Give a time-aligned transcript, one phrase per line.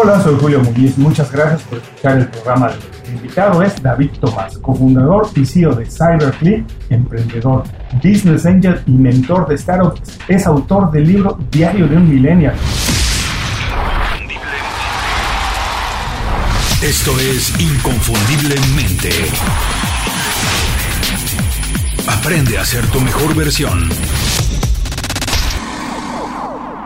[0.00, 0.96] Hola, soy Julio Muñiz.
[0.96, 2.70] Muchas gracias por escuchar el programa.
[3.04, 7.64] El invitado es David Tomás, cofundador y CEO de CyberClick, emprendedor,
[8.00, 10.20] business angel y mentor de startups.
[10.28, 12.54] Es autor del libro Diario de un Millennial.
[16.80, 19.10] Esto es Inconfundiblemente.
[22.06, 23.88] Aprende a ser tu mejor versión.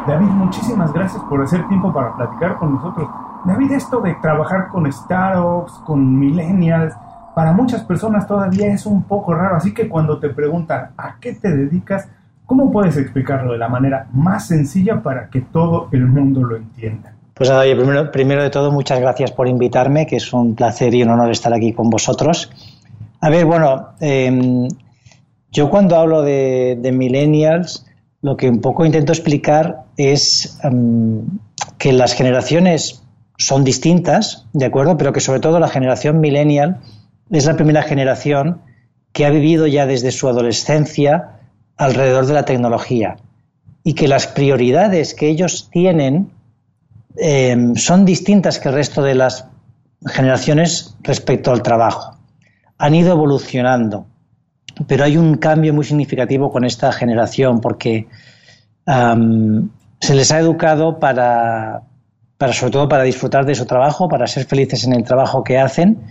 [0.06, 3.08] David, muchísimas gracias por hacer tiempo para platicar con nosotros.
[3.44, 6.94] David, esto de trabajar con startups, con millennials,
[7.34, 9.56] para muchas personas todavía es un poco raro.
[9.56, 12.08] Así que cuando te preguntan a qué te dedicas,
[12.46, 17.14] ¿cómo puedes explicarlo de la manera más sencilla para que todo el mundo lo entienda?
[17.34, 21.02] Pues nada, primero, primero de todo, muchas gracias por invitarme, que es un placer y
[21.02, 22.50] un honor estar aquí con vosotros.
[23.20, 24.68] A ver, bueno, em,
[25.50, 27.86] yo cuando hablo de, de millennials,
[28.22, 31.22] lo que un poco intento explicar es em,
[31.78, 33.02] que las generaciones
[33.36, 34.96] son distintas, ¿de acuerdo?
[34.96, 36.80] Pero que sobre todo la generación millennial
[37.30, 38.60] es la primera generación
[39.12, 41.40] que ha vivido ya desde su adolescencia
[41.76, 43.16] alrededor de la tecnología
[43.82, 46.30] y que las prioridades que ellos tienen
[47.16, 49.46] em, son distintas que el resto de las
[50.06, 52.16] generaciones respecto al trabajo.
[52.78, 54.06] Han ido evolucionando.
[54.86, 58.08] Pero hay un cambio muy significativo con esta generación porque
[58.84, 61.82] se les ha educado para,
[62.38, 65.58] para, sobre todo, para disfrutar de su trabajo, para ser felices en el trabajo que
[65.58, 66.02] hacen.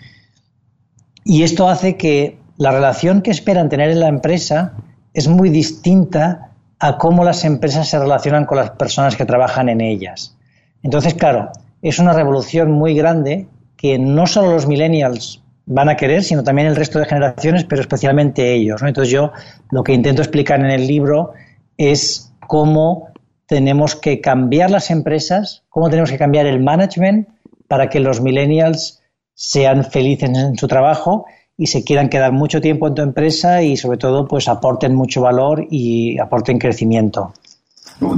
[1.23, 4.73] Y esto hace que la relación que esperan tener en la empresa
[5.13, 9.81] es muy distinta a cómo las empresas se relacionan con las personas que trabajan en
[9.81, 10.37] ellas.
[10.83, 15.40] Entonces, claro, es una revolución muy grande que no solo los millennials
[15.73, 18.81] van a querer, sino también el resto de generaciones, pero especialmente ellos.
[18.81, 19.31] Entonces yo
[19.71, 21.31] lo que intento explicar en el libro
[21.77, 23.07] es cómo
[23.45, 27.29] tenemos que cambiar las empresas, cómo tenemos que cambiar el management
[27.67, 29.01] para que los millennials
[29.33, 31.25] sean felices en su trabajo
[31.57, 35.21] y se quieran quedar mucho tiempo en tu empresa y sobre todo pues aporten mucho
[35.21, 37.33] valor y aporten crecimiento.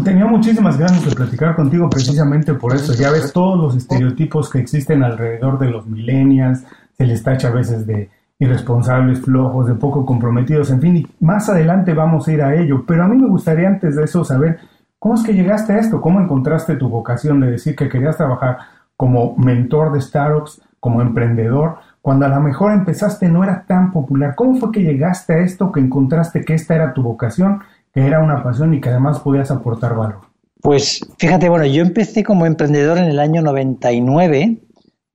[0.03, 2.93] Tenía muchísimas ganas de platicar contigo precisamente por eso.
[2.93, 6.63] Ya ves todos los estereotipos que existen alrededor de los millennials,
[6.97, 8.09] se les tacha a veces de
[8.39, 12.83] irresponsables, flojos, de poco comprometidos, en fin, y más adelante vamos a ir a ello.
[12.85, 14.59] Pero a mí me gustaría antes de eso saber
[14.99, 18.57] cómo es que llegaste a esto, cómo encontraste tu vocación de decir que querías trabajar
[18.95, 24.35] como mentor de startups, como emprendedor, cuando a lo mejor empezaste no era tan popular.
[24.35, 27.61] ¿Cómo fue que llegaste a esto, que encontraste que esta era tu vocación,
[27.93, 30.19] que era una pasión y que además podías aportar valor?
[30.61, 34.59] Pues fíjate, bueno, yo empecé como emprendedor en el año 99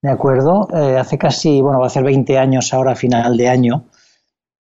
[0.02, 0.68] ¿de acuerdo?
[0.74, 3.84] Eh, hace casi, bueno, va a ser 20 años ahora, final de año.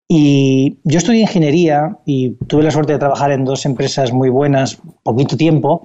[0.08, 4.78] Y yo estudié ingeniería y tuve la suerte de trabajar en dos empresas muy buenas,
[5.02, 5.82] poquito tiempo,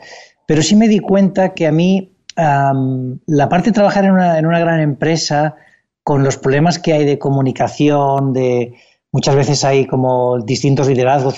[0.47, 4.45] pero sí me di cuenta que a mí la parte de trabajar en una, en
[4.45, 5.55] una, gran empresa,
[6.03, 8.73] con los problemas que hay de comunicación, de
[9.11, 11.35] muchas veces hay como distintos liderazgos,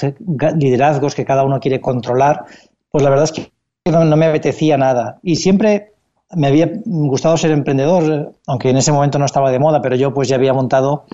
[0.58, 2.46] liderazgos que cada uno quiere controlar,
[2.92, 3.52] pues la verdad es que
[3.92, 5.20] no, no me apetecía nada.
[5.22, 5.95] Y siempre
[6.34, 10.14] me había gustado ser emprendedor, aunque en ese momento no estaba de moda, pero yo
[10.14, 11.06] pues ya había montado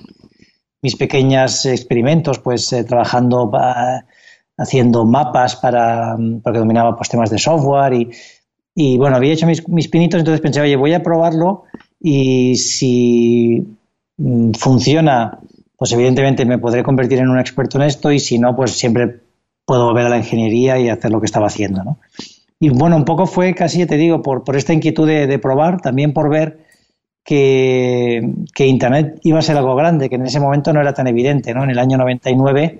[0.81, 3.51] mis pequeños experimentos, pues eh, trabajando,
[4.57, 8.07] haciendo mapas para, porque dominaba pues, temas de software
[8.73, 11.63] y, bueno, había hecho mis, mis, pinitos, entonces pensé, oye, voy a probarlo
[11.99, 13.67] y si
[14.17, 15.39] mm, funciona,
[15.77, 19.19] pues evidentemente me podré convertir en un experto en esto y si no, pues siempre
[19.65, 21.99] puedo volver a la ingeniería y hacer lo que estaba haciendo, ¿no?
[22.61, 26.13] Y bueno, un poco fue casi, te digo, por, por esta inquietud de, probar, también
[26.13, 26.59] por ver
[27.23, 28.21] que,
[28.59, 31.63] Internet iba a ser algo grande, que en ese momento no era tan evidente, ¿no?
[31.63, 32.79] En el año 99,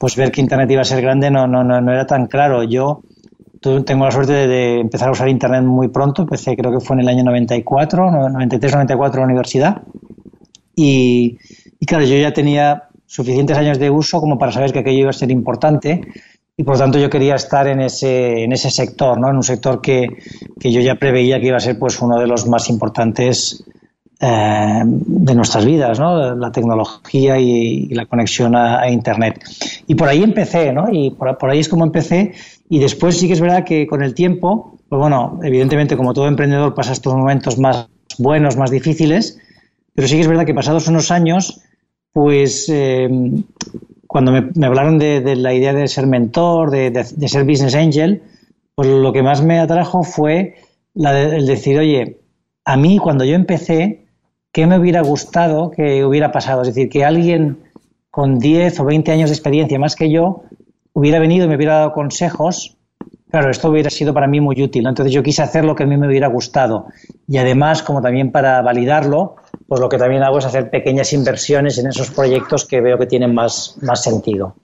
[0.00, 2.64] pues ver que Internet iba a ser grande no, no, no, no era tan claro.
[2.64, 3.02] Yo
[3.60, 7.02] tengo la suerte de, empezar a usar Internet muy pronto, empecé creo que fue en
[7.02, 9.82] el año 94, 93, 94 en la universidad.
[10.74, 11.38] Y,
[11.78, 15.10] y claro, yo ya tenía suficientes años de uso como para saber que aquello iba
[15.10, 16.00] a ser importante
[16.60, 19.30] y por lo tanto yo quería estar en ese, en ese sector, ¿no?
[19.30, 20.08] en un sector que,
[20.60, 23.64] que yo ya preveía que iba a ser pues uno de los más importantes
[24.20, 26.34] eh, de nuestras vidas, ¿no?
[26.34, 29.42] la tecnología y, la conexión a, Internet.
[29.86, 30.88] Y por ahí empecé, ¿no?
[30.92, 32.34] y por, ahí es como empecé,
[32.68, 36.28] y después sí que es verdad que con el tiempo, pues bueno, evidentemente como todo
[36.28, 39.38] emprendedor pasa estos momentos más buenos, más difíciles,
[39.94, 41.62] pero sí que es verdad que pasados unos años,
[42.12, 43.08] pues eh,
[44.10, 48.24] cuando me, hablaron de, la idea de ser mentor, de, ser business angel,
[48.74, 50.56] pues lo que más me atrajo fue
[50.96, 52.18] el decir, oye,
[52.64, 54.06] a mí cuando yo empecé,
[54.50, 56.62] ¿qué me hubiera gustado que hubiera pasado?
[56.62, 57.58] Es decir, que alguien
[58.10, 60.42] con 10 o 20 años de experiencia más que yo
[60.92, 62.76] hubiera venido y me hubiera dado consejos
[63.30, 64.88] claro, esto hubiera sido para mí muy útil.
[64.88, 66.86] Entonces yo quise hacer lo que a mí me hubiera gustado.
[67.28, 69.36] Y además, como también para validarlo,
[69.70, 73.06] pues lo que también hago es hacer pequeñas inversiones en esos proyectos que veo que
[73.06, 74.56] tienen más, más sentido.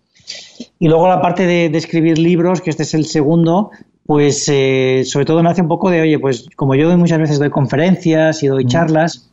[0.81, 3.71] Y luego la parte de, escribir libros, que este es el segundo,
[4.05, 7.39] pues eh, sobre todo me hace un poco de, oye, pues como yo muchas veces
[7.39, 9.29] doy conferencias y doy charlas,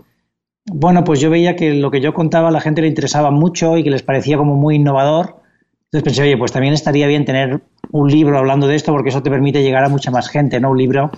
[0.72, 3.76] bueno, pues yo veía que lo que yo contaba a la gente le interesaba mucho
[3.76, 5.38] y que les parecía como muy innovador.
[5.86, 9.24] Entonces pensé, oye, pues también estaría bien tener un libro hablando de esto porque eso
[9.24, 10.69] te permite llegar a mucha más gente, ¿no?
[10.69, 11.10] Un libro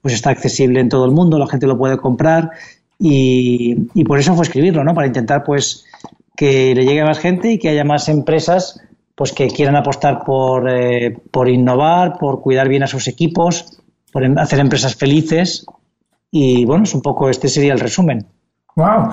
[0.00, 2.52] pues está accesible en todo el mundo, la gente lo puede comprar
[2.98, 4.94] y, y por eso fue escribirlo, ¿no?
[4.94, 5.84] Para intentar pues
[6.36, 8.80] que le llegue a más gente y que haya más empresas
[9.18, 14.22] pues que quieran apostar por, eh, por innovar, por cuidar bien a sus equipos, por
[14.22, 15.66] em, hacer empresas felices
[16.30, 18.24] y bueno, es un poco este sería el resumen.
[18.76, 19.12] Wow,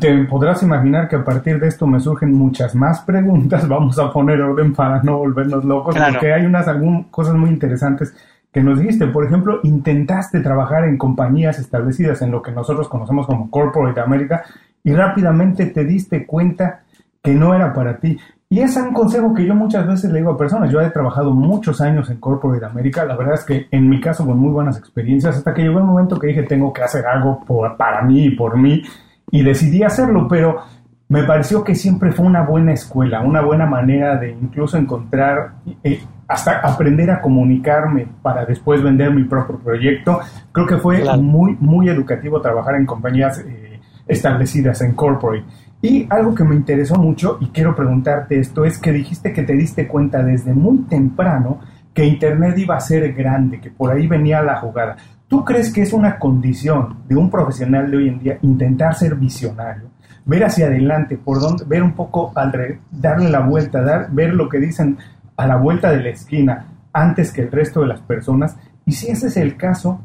[0.00, 3.68] te podrás imaginar que a partir de esto me surgen muchas más preguntas.
[3.68, 6.66] Vamos a poner orden para no volvernos locos, porque hay unas
[7.10, 8.14] cosas muy interesantes
[8.56, 9.06] que nos dijiste.
[9.08, 14.44] Por ejemplo, intentaste trabajar en compañías establecidas en lo que nosotros conocemos como Corporate America
[14.82, 16.80] y rápidamente te diste cuenta
[17.22, 18.18] que no era para ti.
[18.48, 20.70] Y es un consejo que yo muchas veces le digo a personas.
[20.70, 23.04] Yo he trabajado muchos años en Corporate America.
[23.04, 25.84] La verdad es que en mi caso con muy buenas experiencias hasta que llegó el
[25.84, 27.44] momento que dije tengo que hacer algo
[27.76, 28.82] para mí y por mí
[29.30, 30.62] y decidí hacerlo, pero
[31.08, 35.52] me pareció que siempre fue una buena escuela, una buena manera de incluso encontrar,
[35.84, 40.18] eh, hasta aprender a comunicarme para después vender mi propio proyecto.
[40.50, 45.44] Creo que fue muy, muy educativo trabajar en compañías eh, establecidas en corporate.
[45.80, 49.52] Y algo que me interesó mucho, y quiero preguntarte esto, es que dijiste que te
[49.52, 51.60] diste cuenta desde muy temprano
[51.94, 54.96] que Internet iba a ser grande, que por ahí venía la jugada.
[55.28, 59.14] ¿Tú crees que es una condición de un profesional de hoy en día intentar ser
[59.14, 59.95] visionario?
[60.26, 64.48] Ver hacia adelante, por donde, ver un poco al darle la vuelta, dar, ver lo
[64.48, 64.98] que dicen
[65.36, 68.56] a la vuelta de la esquina antes que el resto de las personas.
[68.84, 70.00] Y si ese es el caso,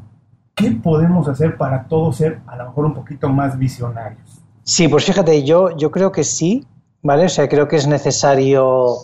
[0.54, 4.42] ¿qué podemos hacer para todos ser a lo mejor un poquito más visionarios?
[4.62, 6.66] Sí, pues fíjate, yo, yo creo que sí,
[7.02, 7.26] ¿vale?
[7.26, 8.96] O sea, creo que es necesario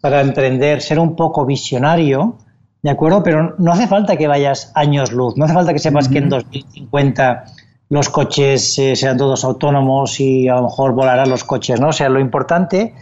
[0.00, 2.36] para emprender ser un poco visionario,
[2.82, 3.22] ¿de acuerdo?
[3.22, 6.28] Pero no hace falta que vayas años luz, no hace falta que sepas que en
[6.28, 7.44] 2050
[7.90, 11.88] los coches eh, sean todos autónomos y a lo mejor volarán los coches, ¿no?
[11.88, 12.94] O sea, lo importante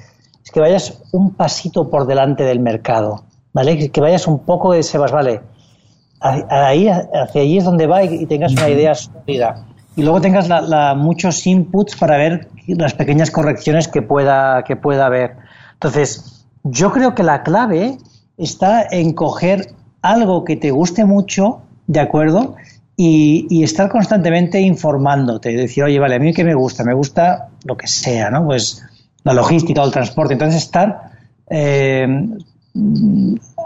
[0.44, 3.91] es que vayas un pasito por delante del mercado, ¿vale?
[3.91, 5.41] Que vayas un poco de Sebas, ¿vale?
[6.21, 9.67] Ahí, hacia allí es donde va y tengas una idea sólida
[9.97, 15.06] y luego tengas la, muchos inputs para ver las pequeñas correcciones que pueda, que pueda
[15.06, 15.37] haber.
[15.73, 17.97] Entonces, yo creo que la clave
[18.37, 19.73] está en coger
[20.03, 22.56] algo que te guste mucho, ¿de acuerdo?
[22.99, 27.77] Y, estar constantemente informándote, decir, oye, vale, a mí que me gusta, me gusta lo
[27.77, 28.47] que sea, ¿no?
[28.47, 28.83] Pues
[29.23, 30.33] la logística o el transporte.
[30.33, 31.11] Entonces, estar
[31.51, 32.07] eh,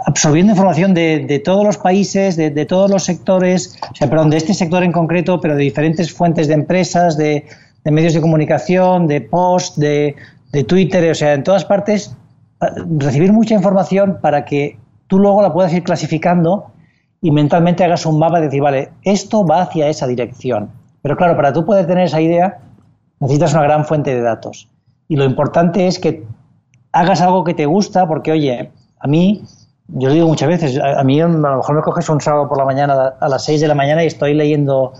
[0.06, 4.54] absorbiendo información de, todos los países, de, todos los sectores, o sea, perdón, de este
[4.54, 7.44] sector en concreto, pero de diferentes fuentes de empresas, de,
[7.84, 10.16] medios de comunicación, de post, de,
[10.66, 12.16] Twitter, o sea, en todas partes,
[12.98, 16.72] recibir mucha información para que tú luego la puedas ir clasificando
[17.22, 20.70] y mentalmente hagas un mapa de decir, vale, esto va hacia esa dirección.
[21.02, 22.58] Pero claro, para tú poder tener esa idea,
[23.18, 24.68] necesitas una gran fuente de datos.
[25.08, 26.24] Y lo importante es que
[26.92, 29.42] hagas algo que te gusta, porque, oye, a mí
[29.88, 32.58] yo lo digo muchas veces, a, mí a lo mejor me coges un sábado por
[32.58, 34.92] la mañana a las 6 de la mañana y estoy leyendo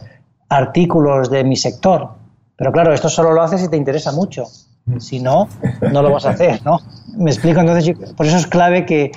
[0.49, 2.09] artículos de mi sector.
[2.57, 4.45] Pero claro, esto solo lo haces si te interesa mucho.
[4.99, 5.49] Si no,
[5.93, 6.81] no lo vas a hacer, ¿no?
[7.17, 9.13] Me explico, entonces, por eso es clave que,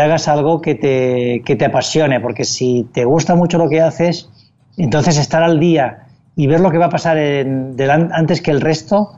[0.00, 4.30] hagas algo que te, que te apasione, porque si te gusta mucho lo que haces,
[4.76, 6.06] entonces estar al día
[6.36, 9.12] y ver lo que va a pasar antes que el resto,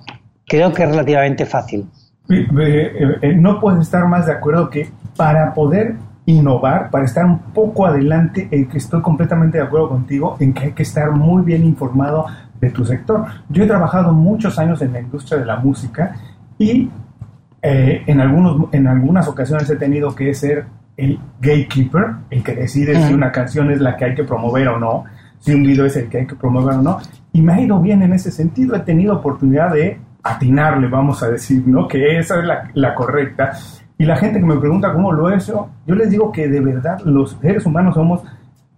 [0.47, 1.87] creo que es relativamente fácil.
[2.29, 7.39] Eh, eh, no puedo estar más de acuerdo que para poder innovar, para estar un
[7.39, 11.43] poco adelante, eh, que estoy completamente de acuerdo contigo en que hay que estar muy
[11.43, 12.27] bien informado
[12.61, 13.27] de tu sector.
[13.51, 16.17] Yo he trabajado muchos años en la industria de la música
[16.59, 16.89] y
[17.65, 20.67] en, algunos, en algunas ocasiones he tenido que ser
[20.97, 24.79] el gatekeeper, el que decide si una canción es la que hay que promover o
[24.79, 25.05] no,
[25.39, 26.99] si un video es el que hay que promover o no.
[27.33, 28.77] Y me ha ido bien en ese sentido.
[28.77, 31.89] He tenido oportunidad de atinarle, vamos a decir, ¿no?
[31.89, 32.45] Que esa es
[32.75, 33.53] la, correcta.
[33.99, 36.61] Y la gente que me pregunta cómo lo he hecho, yo les digo que de
[36.61, 38.23] verdad los seres humanos somos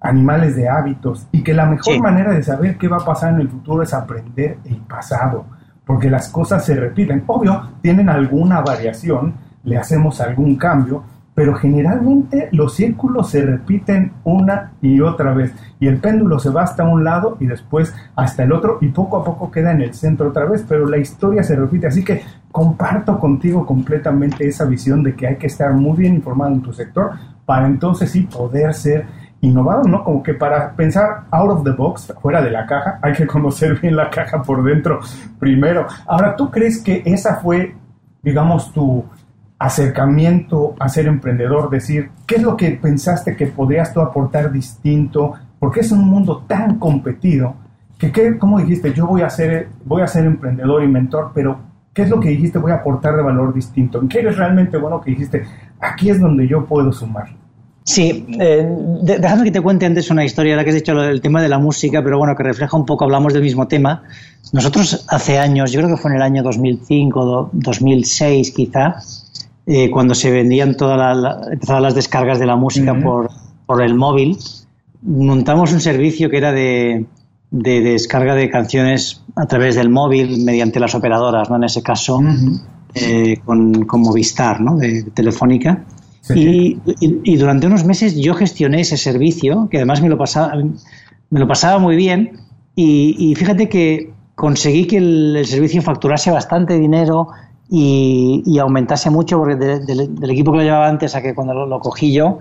[0.01, 3.41] animales de hábitos y que la mejor manera de saber qué va a pasar en
[3.41, 5.47] el futuro es aprender el pasado,
[5.87, 7.23] porque las cosas se repiten.
[7.27, 11.05] Obvio, tienen alguna variación, le hacemos algún cambio,
[11.37, 16.63] pero generalmente los círculos se repiten una y otra vez y el péndulo se va
[16.63, 19.93] hasta un lado y después hasta el otro y poco a poco queda en el
[19.93, 25.03] centro otra vez, pero la historia se repite, así que comparto contigo completamente esa visión
[25.03, 27.11] de que hay que estar muy bien informado en tu sector
[27.45, 29.05] para entonces sí poder ser
[29.41, 30.03] innovado, ¿no?
[30.03, 33.79] Como que para pensar out of the box, fuera de la caja, hay que conocer
[33.81, 35.01] bien la caja por dentro
[35.39, 35.87] primero.
[36.07, 37.75] Ahora, ¿tú crees que esa fue,
[38.23, 39.05] digamos, tu
[39.59, 45.35] acercamiento a ser emprendedor, decir, ¿qué es lo que pensaste que podrías tú aportar distinto?
[45.59, 47.55] Porque es un mundo tan competido
[47.99, 48.93] que, ¿qué, ¿cómo dijiste?
[48.93, 51.59] Yo voy a, ser, voy a ser emprendedor y mentor, pero
[51.95, 52.59] ¿qué es lo que dijiste?
[52.59, 54.01] Voy a aportar de valor distinto.
[54.01, 55.45] ¿En qué eres realmente bueno que dijiste?
[55.81, 57.29] Aquí es donde yo puedo sumar.
[57.87, 58.69] Sí, eh,
[59.03, 61.61] déjame que te cuente antes una historia, la que has dicho el tema de la
[61.61, 64.03] música, pero bueno, que refleja un poco, hablamos del mismo tema.
[64.53, 68.97] Nosotros hace años, yo creo que fue en el año 2005, 2006 quizá,
[69.67, 73.31] eh, cuando se vendían todas la, las descargas de la música por,
[73.67, 74.37] por, el móvil,
[75.03, 77.07] montamos un servicio que era de,
[77.53, 81.57] de, descarga de canciones a través del móvil mediante las operadoras, ¿no?
[81.57, 82.21] En ese caso,
[82.95, 84.77] eh, con, con, Movistar, ¿no?
[84.77, 85.85] De, Telefónica.
[86.35, 90.55] Y, durante unos meses yo gestioné ese servicio, que además me lo pasaba,
[91.31, 92.41] me lo pasaba muy bien.
[92.75, 97.29] Y, y fíjate que conseguí que el, servicio facturase bastante dinero,
[97.69, 102.13] y, aumentase mucho, porque del equipo que lo llevaba antes a que cuando lo, cogí
[102.13, 102.39] yo,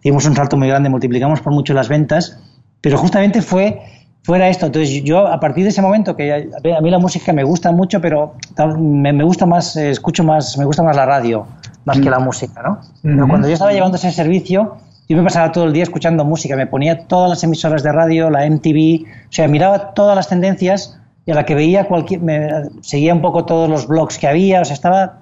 [0.00, 2.38] hicimos un salto muy grande, multiplicamos por mucho las ventas,
[2.80, 3.80] pero justamente fue
[4.24, 4.66] fuera esto.
[4.66, 8.00] Entonces yo a partir de ese momento, que a mí la música me gusta mucho,
[8.00, 8.34] pero
[8.78, 11.46] me, gusta más, eh, escucho más, me gusta más la radio,
[11.84, 12.24] más que la mm.
[12.24, 12.80] música, ¿no?
[13.02, 14.76] Pero cuando yo estaba llevando ese servicio,
[15.08, 18.30] yo me pasaba todo el día escuchando música, me ponía todas las emisoras de radio,
[18.30, 22.48] la MTV, o sea, miraba todas las tendencias y a la que veía cualquier, me,
[22.80, 25.18] seguía un poco todos los blogs que había, o sea, estaba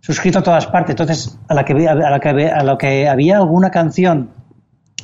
[0.00, 0.90] suscrito a todas partes.
[0.90, 4.30] Entonces, a la que, a la que, a lo que había alguna canción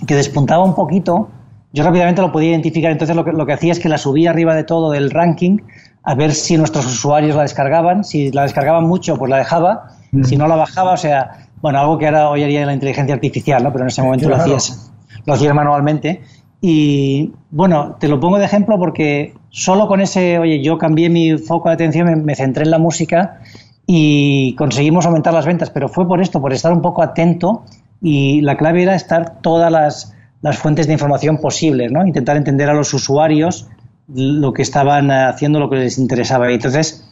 [0.07, 1.29] que despuntaba un poquito,
[1.73, 2.91] yo rápidamente lo podía identificar.
[2.91, 5.59] Entonces, lo que, lo que hacía es que la subía arriba de todo del ranking
[6.05, 8.05] a ver si nuestros usuarios la descargaban.
[8.05, 9.89] Si la descargaban mucho, pues la dejaba.
[10.11, 10.25] Mm.
[10.25, 13.63] Si no la bajaba, o sea, bueno, algo que ahora hoy haría la inteligencia artificial,
[13.63, 13.73] ¿no?
[13.73, 14.93] Pero en ese momento lo hacías,
[15.25, 16.23] lo hacías manualmente.
[16.61, 21.37] Y bueno, te lo pongo de ejemplo porque solo con ese, oye, yo cambié mi
[21.39, 23.41] foco de atención, me, centré en la música
[23.87, 27.65] y conseguimos aumentar las ventas, pero fue por esto, por estar un poco atento
[28.01, 32.05] y la clave era estar todas las, las fuentes de información posibles, ¿no?
[32.05, 33.69] Intentar entender a los usuarios
[34.13, 36.51] lo que estaban haciendo, lo que les interesaba.
[36.51, 37.09] Y entonces,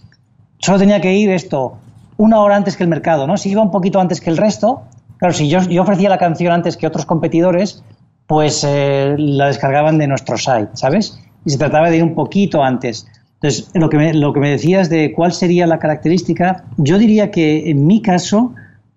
[0.58, 1.78] solo tenía que ir esto
[2.16, 3.36] una hora antes que el mercado, ¿no?
[3.38, 4.82] Si iba un poquito antes que el resto,
[5.16, 7.82] claro, si yo, yo ofrecía la canción antes que otros competidores,
[8.26, 11.18] pues eh, la descargaban de nuestro site, ¿sabes?
[11.44, 13.06] Y se trataba de ir un poquito antes.
[13.34, 17.30] Entonces, lo que, me, lo que me decías de cuál sería la característica, yo diría
[17.30, 18.54] que en mi caso,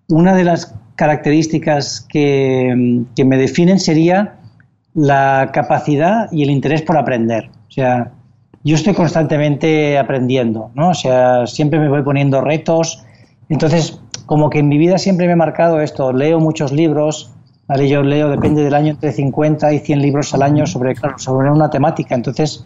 [0.08, 4.36] una de las características que, que me definen sería
[4.94, 7.50] la capacidad y el interés por aprender.
[7.68, 8.12] O sea,
[8.64, 10.90] yo estoy constantemente aprendiendo, ¿no?
[10.90, 13.04] O sea, siempre me voy poniendo retos.
[13.48, 17.32] Entonces, como que en mi vida siempre me he marcado esto, leo muchos libros,
[17.66, 17.88] ¿vale?
[17.88, 21.50] Yo leo, depende del año, entre 50 y 100 libros al año sobre, claro, sobre
[21.50, 22.14] una temática.
[22.14, 22.64] Entonces,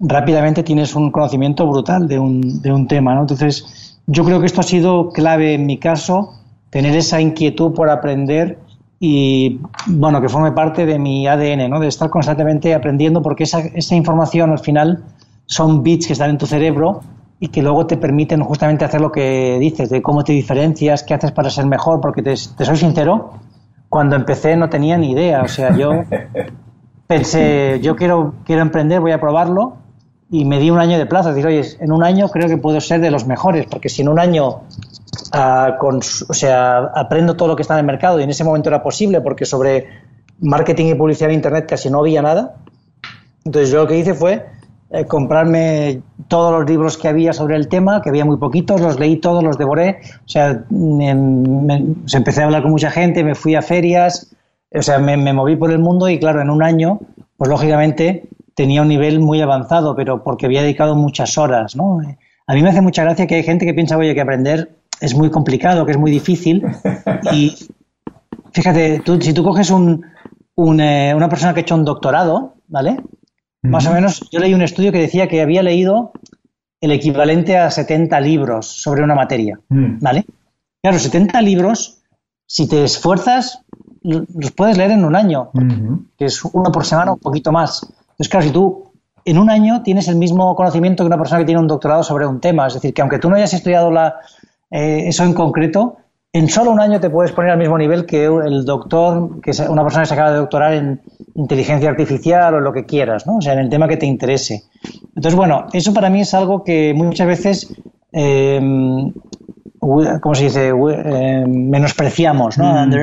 [0.00, 3.22] rápidamente tienes un conocimiento brutal de un, de un tema, ¿no?
[3.22, 6.32] Entonces, yo creo que esto ha sido clave en mi caso,
[6.70, 8.58] tener esa inquietud por aprender
[8.98, 11.80] y, bueno, que forme parte de mi ADN, ¿no?
[11.80, 15.04] De estar constantemente aprendiendo porque esa, esa información al final
[15.46, 17.02] son bits que están en tu cerebro
[17.38, 21.14] y que luego te permiten justamente hacer lo que dices, de cómo te diferencias, qué
[21.14, 23.32] haces para ser mejor, porque te, te soy sincero,
[23.88, 25.42] cuando empecé no tenía ni idea.
[25.42, 25.90] O sea, yo
[27.06, 29.76] pensé, yo quiero, quiero emprender, voy a probarlo
[30.30, 31.30] y me di un año de plazo.
[31.30, 34.08] Decir, oye, en un año creo que puedo ser de los mejores, porque si en
[34.08, 34.62] un año
[35.32, 38.44] ah, con, o sea, aprendo todo lo que está en el mercado y en ese
[38.44, 39.86] momento era posible porque sobre
[40.40, 42.56] marketing y publicidad en Internet casi no había nada.
[43.44, 44.46] Entonces yo lo que hice fue
[44.90, 49.00] eh, comprarme todos los libros que había sobre el tema, que había muy poquitos, los
[49.00, 53.56] leí todos, los devoré, o sea, me, empecé a hablar con mucha gente, me fui
[53.56, 54.34] a ferias,
[54.72, 57.00] o sea, me, moví por el mundo y claro, en un año,
[57.36, 62.00] pues lógicamente tenía un nivel muy avanzado, pero porque había dedicado muchas horas, ¿no?
[62.46, 65.14] A mí me hace mucha gracia que hay gente que piensa, oye, que aprender es
[65.14, 66.64] muy complicado, que es muy difícil
[67.32, 67.54] y
[68.52, 70.04] fíjate, tú, si tú coges un,
[70.80, 72.96] eh, una persona que ha hecho un doctorado, ¿vale?
[73.62, 76.12] Más o menos, yo leí un estudio que decía que había leído
[76.80, 79.98] el equivalente a 70 libros sobre una materia, mm.
[80.00, 80.24] ¿vale?
[80.80, 81.98] Claro, 70 libros,
[82.46, 83.60] si te esfuerzas,
[84.02, 85.50] los puedes leer en un año,
[86.16, 87.82] que es uno por semana, un poquito más.
[87.82, 88.92] Entonces, claro, si tú
[89.24, 92.24] en un año tienes el mismo conocimiento que una persona que tiene un doctorado sobre
[92.24, 94.14] un tema, es decir, que aunque tú no hayas estudiado la,
[94.70, 95.98] eh, eso en concreto,
[96.32, 99.60] en solo un año te puedes poner al mismo nivel que el doctor, que es
[99.60, 101.00] una persona que se acaba de doctorar en
[101.34, 103.38] inteligencia artificial o lo que quieras, ¿no?
[103.38, 104.64] O sea, en el tema que te interese.
[105.14, 107.74] Entonces, bueno, eso para mí es algo que muchas veces,
[108.12, 108.60] eh,
[109.80, 110.68] ¿cómo se dice?
[110.68, 112.86] Eh, menospreciamos, ¿no?
[112.86, 112.94] Mm.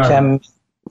[0.00, 0.22] O sea,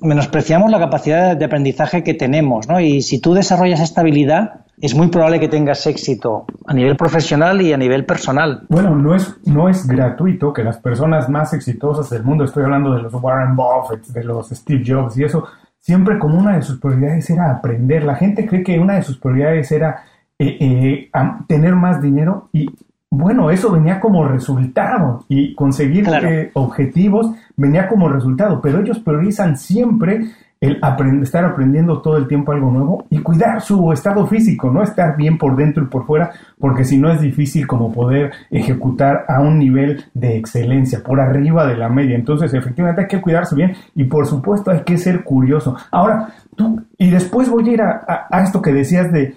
[0.01, 2.79] menospreciamos la capacidad de aprendizaje que tenemos, ¿no?
[2.79, 7.62] Y si tú desarrollas esta habilidad, es muy probable que tengas éxito a nivel profesional
[7.62, 8.63] y a nivel personal.
[8.69, 12.93] Bueno, no es, no es gratuito que las personas más exitosas del mundo, estoy hablando
[12.93, 15.46] de los Warren Buffett, de los Steve Jobs y eso,
[15.79, 18.03] siempre como una de sus prioridades era aprender.
[18.03, 20.03] La gente cree que una de sus prioridades era
[20.38, 21.12] eh, eh,
[21.48, 22.69] tener más dinero y
[23.10, 29.57] bueno, eso venía como resultado y conseguir eh, objetivos venía como resultado, pero ellos priorizan
[29.57, 30.79] siempre el
[31.21, 35.37] estar aprendiendo todo el tiempo algo nuevo y cuidar su estado físico, no estar bien
[35.37, 39.59] por dentro y por fuera, porque si no es difícil como poder ejecutar a un
[39.59, 42.15] nivel de excelencia, por arriba de la media.
[42.15, 45.77] Entonces, efectivamente hay que cuidarse bien y por supuesto hay que ser curioso.
[45.91, 49.35] Ahora, tú, y después voy a ir a, a esto que decías de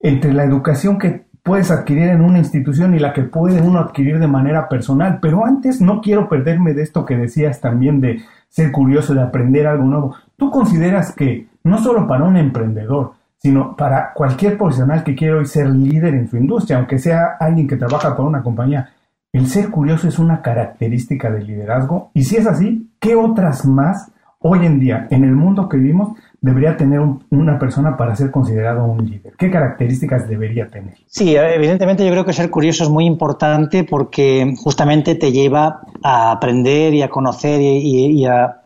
[0.00, 4.18] entre la educación que puedes adquirir en una institución y la que puede uno adquirir
[4.18, 8.72] de manera personal, pero antes no quiero perderme de esto que decías también de ser
[8.72, 10.16] curioso, de aprender algo nuevo.
[10.40, 15.44] ¿Tú consideras que no solo para un emprendedor, sino para cualquier profesional que quiera hoy
[15.44, 18.88] ser líder en su industria, aunque sea alguien que trabaja con una compañía,
[19.34, 22.10] el ser curioso es una característica del liderazgo?
[22.14, 26.16] Y si es así, ¿qué otras más hoy en día, en el mundo que vivimos,
[26.40, 29.34] debería tener una persona para ser considerado un líder?
[29.36, 30.94] ¿Qué características debería tener?
[31.04, 36.32] Sí, evidentemente yo creo que ser curioso es muy importante porque justamente te lleva a
[36.32, 38.59] aprender y a conocer y a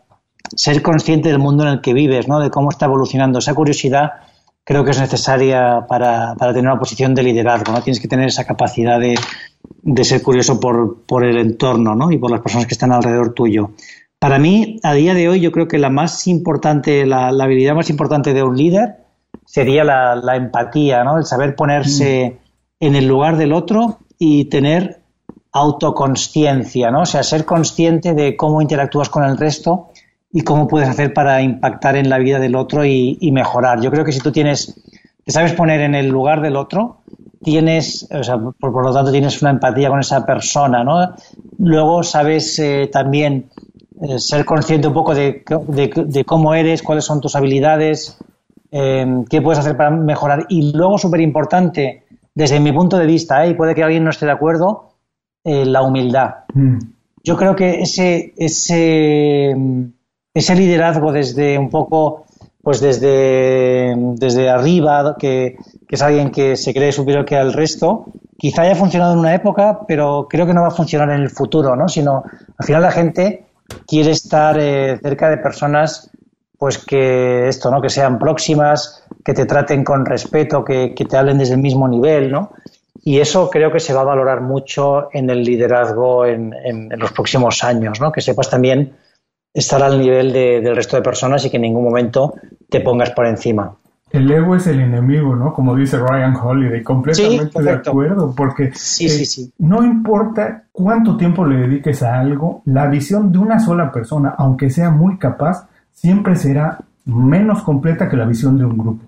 [0.55, 2.39] ser consciente del mundo en el que vives, ¿no?
[2.39, 3.39] de cómo está evolucionando.
[3.39, 4.11] Esa curiosidad
[4.63, 7.71] creo que es necesaria para, para tener una posición de liderazgo.
[7.71, 7.81] ¿no?
[7.81, 9.15] Tienes que tener esa capacidad de,
[9.83, 12.11] de ser curioso por, por, el entorno ¿no?
[12.11, 13.71] y por las personas que están alrededor tuyo.
[14.19, 17.75] Para mí, a día de hoy, yo creo que la más importante, la, la habilidad
[17.75, 18.97] más importante de un líder
[19.45, 21.17] sería la, la empatía, ¿no?
[21.17, 22.39] el saber ponerse
[22.79, 22.85] mm.
[22.85, 25.01] en el lugar del otro y tener
[25.51, 27.01] autoconsciencia, ¿no?
[27.01, 29.89] o sea, ser consciente de cómo interactúas con el resto
[30.35, 33.79] y cómo puedes hacer para impactar en la vida del otro y, mejorar.
[33.79, 34.75] Yo creo que si tú tienes,
[35.23, 36.97] te sabes poner en el lugar del otro,
[37.41, 41.15] tienes, o sea, por, lo tanto tienes una empatía con esa persona, ¿no?
[41.57, 43.49] Luego sabes eh, también
[44.01, 45.41] eh, ser consciente un poco de,
[46.25, 48.17] cómo eres, cuáles son tus habilidades,
[48.71, 50.47] em, qué puedes hacer para mejorar.
[50.49, 53.51] Y luego, súper importante, desde mi punto de vista, ¿eh?
[53.51, 54.89] y puede que alguien no esté de acuerdo,
[55.45, 56.31] la humildad.
[56.53, 56.79] Mm.
[57.23, 59.55] Yo creo que ese, ese
[60.35, 62.25] ese liderazgo desde un poco,
[62.61, 65.55] pues desde, desde arriba, que,
[65.89, 69.79] es alguien que se cree superior que al resto, quizá haya funcionado en una época,
[69.87, 71.87] pero creo que no va a funcionar en el futuro, ¿no?
[71.87, 72.25] Sino,
[72.57, 73.45] al final la gente
[73.87, 76.11] quiere estar eh, cerca de personas
[76.57, 77.81] pues que esto, ¿no?
[77.81, 82.29] Que sean próximas, que te traten con respeto, que, te hablen desde el mismo nivel,
[82.29, 82.51] ¿no?
[83.05, 87.13] Y eso creo que se va a valorar mucho en el liderazgo en, en los
[87.13, 88.11] próximos años, ¿no?
[88.11, 88.95] Que sepas también
[89.55, 92.35] estar al nivel del resto de personas y que en ningún momento
[92.69, 93.73] te pongas por encima.
[94.11, 95.53] El ego es el enemigo, ¿no?
[95.53, 99.23] Como dice Ryan Holiday, completamente de acuerdo, porque eh,
[99.59, 104.69] no importa cuánto tiempo le dediques a algo, la visión de una sola persona, aunque
[104.69, 109.03] sea muy capaz, siempre será menos completa que la visión de un grupo.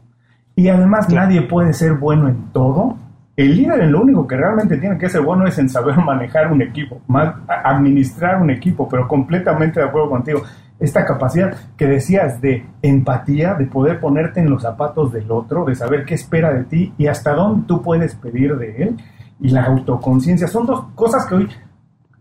[0.55, 2.97] Y además nadie puede ser bueno en todo
[3.37, 6.51] el líder en lo único que realmente tiene que ser bueno es en saber manejar
[6.51, 7.01] un equipo,
[7.47, 10.41] administrar un equipo, pero completamente de acuerdo contigo.
[10.79, 15.75] Esta capacidad que decías de empatía, de poder ponerte en los zapatos del otro, de
[15.75, 18.97] saber qué espera de ti y hasta dónde tú puedes pedir de él,
[19.39, 21.47] y la autoconciencia, son dos cosas que hoy,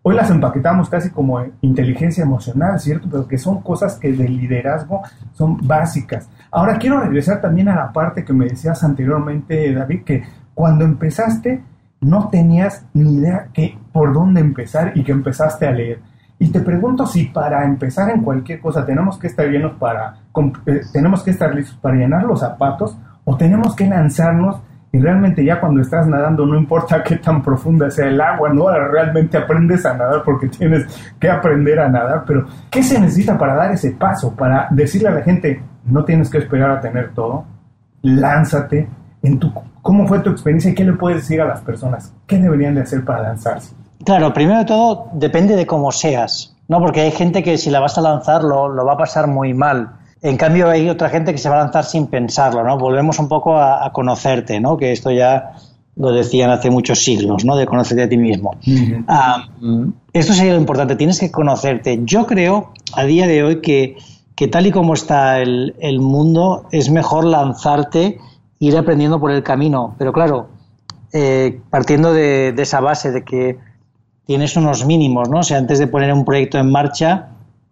[0.02, 3.08] hoy las empaquetamos casi como inteligencia emocional, ¿cierto?
[3.10, 5.00] Pero que son cosas que del liderazgo
[5.32, 6.28] son básicas.
[6.50, 10.24] Ahora quiero regresar también a la parte que me decías anteriormente, David, que
[10.56, 11.62] cuando empezaste
[12.00, 16.00] no tenías ni idea que, por dónde empezar y que empezaste a leer.
[16.38, 20.14] Y te pregunto si para empezar en cualquier cosa tenemos que estar llenos para,
[20.64, 25.44] eh, tenemos que estar listos para llenar los zapatos o tenemos que lanzarnos y realmente
[25.44, 28.70] ya cuando estás nadando no importa qué tan profunda sea el agua, ¿no?
[28.70, 30.86] Realmente aprendes a nadar porque tienes
[31.20, 34.34] que aprender a nadar, pero ¿qué se necesita para dar ese paso?
[34.34, 37.44] Para decirle a la gente, no tienes que esperar a tener todo,
[38.00, 38.88] lánzate
[39.22, 39.52] en tu
[39.86, 42.12] ¿Cómo fue tu experiencia y qué le puedes decir a las personas?
[42.26, 43.72] ¿Qué deberían de hacer para lanzarse?
[44.04, 46.80] Claro, primero de todo depende de cómo seas, ¿no?
[46.80, 49.92] Porque hay gente que si la vas a lanzar lo, va a pasar muy mal.
[50.22, 52.76] En cambio hay otra gente que se va a lanzar sin pensarlo, ¿no?
[52.76, 54.76] Volvemos un poco a, conocerte, ¿no?
[54.76, 55.52] Que esto ya
[55.94, 57.54] lo decían hace muchos siglos, ¿no?
[57.54, 58.56] De conocerte a ti mismo.
[59.06, 59.44] Ah,
[60.12, 62.00] esto sería lo importante, tienes que conocerte.
[62.02, 63.96] Yo creo a día de hoy que,
[64.50, 68.18] tal y como está el, mundo, es mejor lanzarte,
[68.58, 69.94] ir aprendiendo por el camino.
[69.98, 70.48] Pero claro,
[71.12, 73.58] eh, partiendo de, esa base de que
[74.26, 75.40] tienes unos mínimos, ¿no?
[75.40, 77.28] O sea, antes de poner un proyecto en marcha,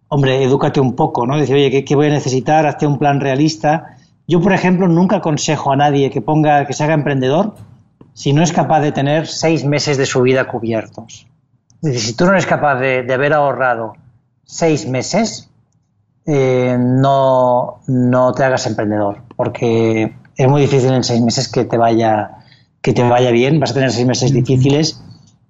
[0.07, 1.37] hombre, edúcate un poco, ¿no?
[1.37, 2.65] Decir, oye, ¿qué, ¿qué, voy a necesitar?
[2.65, 3.97] Hazte un plan realista.
[4.27, 7.55] Yo, por ejemplo, nunca aconsejo a nadie que ponga, que se haga emprendedor
[8.15, 11.27] si no es capaz de tener seis meses de su vida cubiertos.
[11.83, 13.93] Es decir, si tú no eres capaz de, haber ahorrado
[14.45, 15.49] seis meses,
[16.25, 21.77] eh, no, no te hagas emprendedor, porque es muy difícil en seis meses que te
[21.77, 22.37] vaya,
[22.81, 25.01] que te vaya bien, vas a tener seis meses difíciles.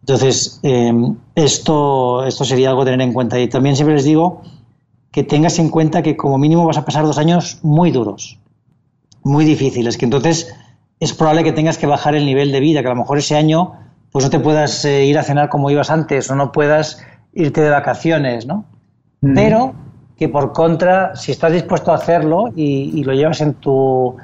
[0.02, 0.93] Entonces, eh,
[1.34, 3.39] esto, esto sería algo a tener en cuenta.
[3.39, 4.41] Y también siempre les digo
[5.12, 8.38] que tengas en cuenta que como mínimo vas a pasar dos años muy duros,
[9.24, 10.54] muy difíciles, que entonces
[11.00, 13.36] es probable que tengas que bajar el nivel de vida, que a lo mejor ese
[13.36, 13.74] año
[14.12, 17.62] pues no te puedas eh, ir a cenar como ibas antes o no puedas irte
[17.62, 18.65] de vacaciones, ¿no?
[19.21, 19.74] Pero
[20.17, 24.15] que por contra, si estás dispuesto a hacerlo y, lo llevas en tu,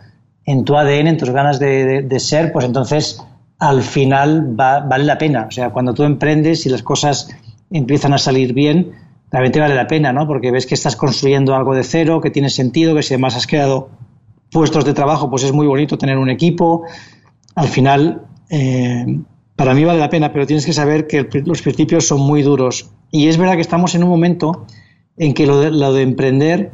[0.45, 3.23] en tu ADN, en tus ganas de, ser, pues entonces
[3.59, 5.45] al final vale la pena.
[5.47, 7.29] O sea, cuando tú emprendes y las cosas
[7.69, 8.91] empiezan a salir bien,
[9.31, 10.27] realmente vale la pena, ¿no?
[10.27, 13.47] Porque ves que estás construyendo algo de cero, que tiene sentido, que si además has
[13.47, 13.89] creado
[14.51, 16.83] puestos de trabajo, pues es muy bonito tener un equipo.
[17.55, 19.05] Al final, eh,
[19.55, 22.89] para mí vale la pena, pero tienes que saber que los principios son muy duros.
[23.11, 24.65] Y es verdad que estamos en un momento
[25.17, 25.59] en que lo
[25.93, 26.71] de, emprender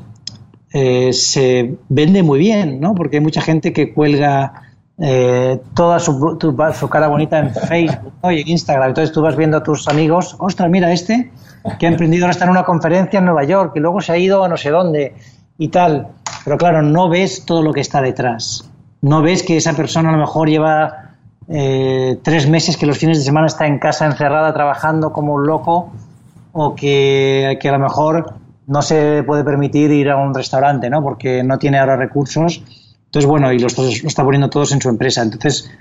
[0.73, 2.95] eh, se vende muy bien, ¿no?
[2.95, 4.63] Porque hay mucha gente que cuelga
[4.99, 8.89] eh, toda su, cara bonita en Facebook y en Instagram.
[8.89, 11.31] Entonces tú vas viendo a tus amigos, ostras, mira este
[11.79, 14.17] que ha emprendido ahora está en una conferencia en Nueva York y luego se ha
[14.17, 15.15] ido a no sé dónde
[15.57, 16.07] y tal.
[16.43, 18.69] Pero claro, no ves todo lo que está detrás.
[19.01, 21.07] No ves que esa persona a lo mejor lleva
[21.49, 25.45] eh, tres meses que los fines de semana está en casa encerrada trabajando como un
[25.45, 25.91] loco
[26.51, 28.33] o que, a lo mejor
[28.67, 31.01] no se puede permitir ir a un restaurante, ¿no?
[31.01, 32.63] Porque no tiene ahora recursos.
[33.05, 35.23] Entonces, bueno, y lo está poniendo todos en su empresa.
[35.23, 35.71] Entonces,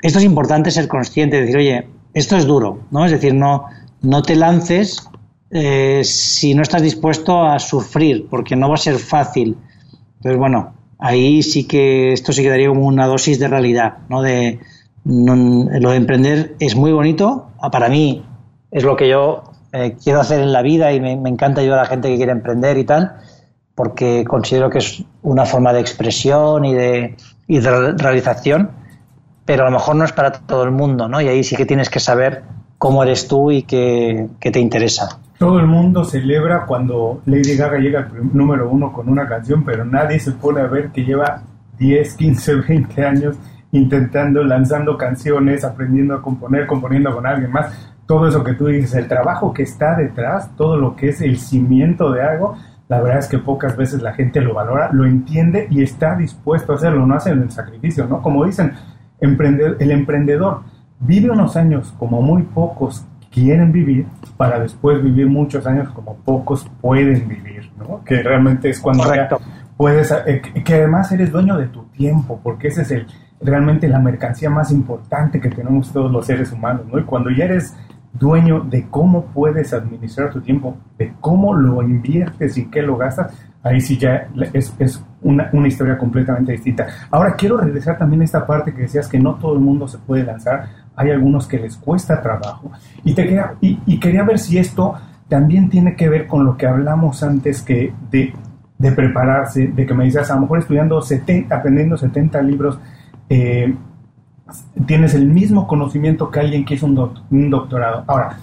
[0.00, 3.04] esto es importante ser consciente, decir, oye, esto es duro, ¿no?
[3.04, 3.66] Es decir, no,
[4.02, 5.08] no te lances
[5.50, 9.56] eh, si no estás dispuesto a sufrir, porque no va a ser fácil.
[10.16, 14.22] Entonces, bueno, ahí sí que esto sí quedaría como una dosis de realidad, ¿no?
[14.22, 14.60] De
[15.04, 18.24] lo de emprender es muy bonito, para mí
[18.72, 21.82] es lo que yo eh, quiero hacer en la vida y me, encanta ayudar a
[21.82, 23.16] la gente que quiere emprender y tal,
[23.74, 28.70] porque considero que es una forma de expresión y de, y de realización,
[29.44, 31.20] pero a lo mejor no es para todo el mundo, ¿no?
[31.20, 32.42] Y ahí sí que tienes que saber
[32.78, 35.20] cómo eres tú y qué, qué te interesa.
[35.38, 39.84] Todo el mundo celebra cuando Lady Gaga llega al número uno con una canción, pero
[39.84, 41.42] nadie se pone a ver que lleva
[41.78, 43.36] 10, 15, 20 años
[43.72, 47.70] intentando, lanzando canciones, aprendiendo a componer, componiendo con alguien más.
[48.06, 51.38] Todo eso que tú dices, el trabajo que está detrás, todo lo que es el
[51.38, 52.56] cimiento de algo,
[52.88, 56.72] la verdad es que pocas veces la gente lo valora, lo entiende y está dispuesto
[56.72, 58.22] a hacerlo, no hacen el sacrificio, ¿no?
[58.22, 58.72] Como dicen,
[59.18, 60.60] el emprendedor
[61.00, 66.70] vive unos años como muy pocos quieren vivir para después vivir muchos años como pocos
[66.80, 68.02] pueden vivir, ¿no?
[68.04, 69.04] Que realmente es cuando
[69.76, 73.06] puedes, eh, que además eres dueño de tu tiempo, porque ese es el
[73.40, 76.98] realmente la mercancía más importante que tenemos todos los seres humanos, ¿no?
[76.98, 77.76] Y cuando ya eres
[78.18, 83.32] dueño de cómo puedes administrar tu tiempo, de cómo lo inviertes y qué lo gastas,
[83.62, 86.86] ahí sí ya es, es una, una, historia completamente distinta.
[87.10, 89.98] Ahora quiero regresar también a esta parte que decías que no todo el mundo se
[89.98, 92.72] puede lanzar hay algunos que les cuesta trabajo.
[93.04, 94.94] Y, te quería, y, quería ver si esto
[95.28, 98.32] también tiene que ver con lo que hablamos antes que de,
[98.78, 102.78] de prepararse, de que me decías, a lo mejor estudiando 70, aprendiendo 70 libros,
[103.28, 103.74] eh,
[104.86, 108.04] tienes el mismo conocimiento que alguien que hizo un, un, doctorado.
[108.06, 108.38] Ahora,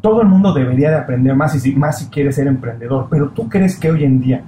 [0.00, 3.30] todo el mundo debería de aprender más y si, más si quiere ser emprendedor, pero
[3.30, 4.42] tú crees que hoy en día,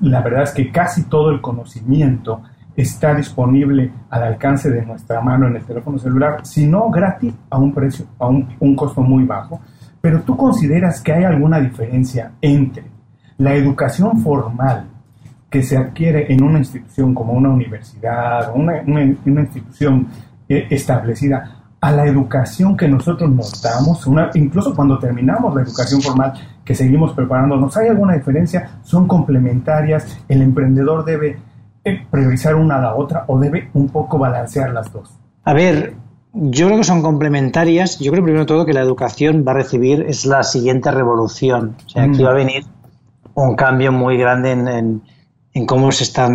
[0.00, 2.42] la verdad es que casi todo el conocimiento
[2.82, 7.58] está disponible al alcance de nuestra mano en el teléfono celular, si no gratis, a
[7.58, 9.60] un precio, a un, costo muy bajo.
[10.00, 12.84] Pero tú consideras que hay alguna diferencia entre
[13.36, 14.86] la educación formal
[15.50, 19.02] que se adquiere en una institución como una universidad o una,
[19.40, 20.08] institución
[20.48, 26.02] eh, establecida a la educación que nosotros nos damos, una, incluso cuando terminamos la educación
[26.02, 26.32] formal,
[26.64, 28.80] que seguimos preparándonos, ¿hay alguna diferencia?
[28.82, 30.18] ¿Son complementarias?
[30.28, 31.38] ¿El emprendedor debe
[32.10, 35.18] priorizar una a la otra o debe un poco balancear las dos?
[35.44, 35.94] A ver,
[36.32, 37.98] yo creo que son complementarias.
[37.98, 41.76] Yo creo primero todo que la educación va a recibir es la siguiente revolución.
[41.86, 42.26] O sea, aquí mm.
[42.26, 42.64] va a venir
[43.34, 45.02] un cambio muy grande en,
[45.58, 46.30] en, cómo, se está,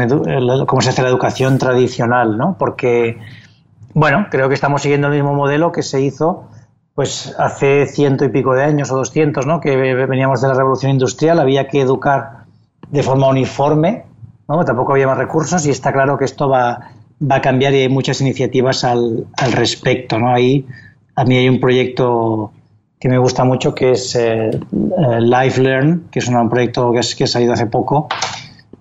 [0.68, 2.56] cómo se hace la educación tradicional, ¿no?
[2.58, 3.18] Porque
[3.94, 6.50] Bueno, creo que estamos siguiendo el mismo modelo que se hizo
[6.96, 9.60] pues hace ciento y pico de años o doscientos, ¿no?
[9.60, 12.46] Que veníamos de la revolución industrial, había que educar
[12.90, 14.06] de forma uniforme,
[14.48, 14.64] ¿no?
[14.64, 17.90] Tampoco había más recursos y está claro que esto va, va a cambiar y hay
[17.90, 20.34] muchas iniciativas al, al respecto, ¿no?
[20.34, 20.68] Ahí
[21.16, 22.52] a mí hay un proyecto
[23.00, 24.60] que me gusta mucho que es eh, eh,
[25.20, 28.08] Life Learn, que es un proyecto que, es, que ha salido hace poco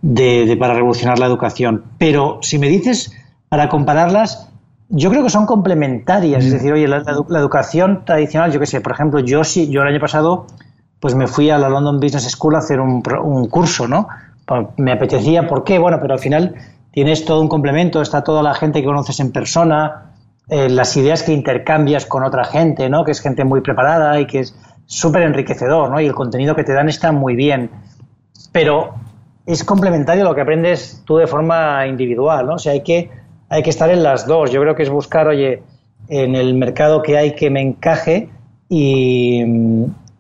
[0.03, 1.85] de, para revolucionar la educación.
[1.99, 3.17] Pero si me dices,
[3.49, 4.51] para compararlas,
[4.89, 6.45] yo creo que son complementarias.
[6.45, 6.57] Es mm.
[6.57, 6.99] decir, oye, la,
[7.39, 10.47] educación tradicional, yo qué sé, por ejemplo, yo sí, yo el año pasado
[11.01, 14.07] pues me fui a la London Business School a hacer un, un curso, ¿no?
[14.77, 15.79] Me apetecía, ¿por qué?
[15.79, 16.55] Bueno, pero al final
[16.93, 20.13] tienes todo un complemento, está toda la gente que conoces en persona,
[20.49, 23.05] eh, las ideas que intercambias con otra gente, ¿no?
[23.05, 24.55] Que es gente muy preparada y que es
[24.87, 26.01] súper enriquecedor, ¿no?
[26.01, 27.71] Y el contenido que te dan está muy bien.
[28.53, 28.95] Pero
[29.47, 32.55] es complementario lo que aprendes tú de forma individual, ¿no?
[32.55, 33.11] O sea, hay que,
[33.49, 34.51] hay que estar en las dos.
[34.51, 35.63] Yo creo que es buscar, oye,
[36.09, 38.29] en el mercado que hay que me encaje
[38.69, 39.43] y,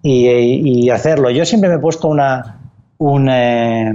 [0.02, 1.30] y, hacerlo.
[1.30, 2.60] Yo siempre me he puesto una,
[2.98, 3.92] un, eh,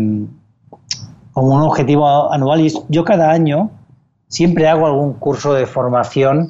[1.33, 3.71] como un objetivo anual y yo cada año
[4.27, 6.49] siempre hago algún curso de formación,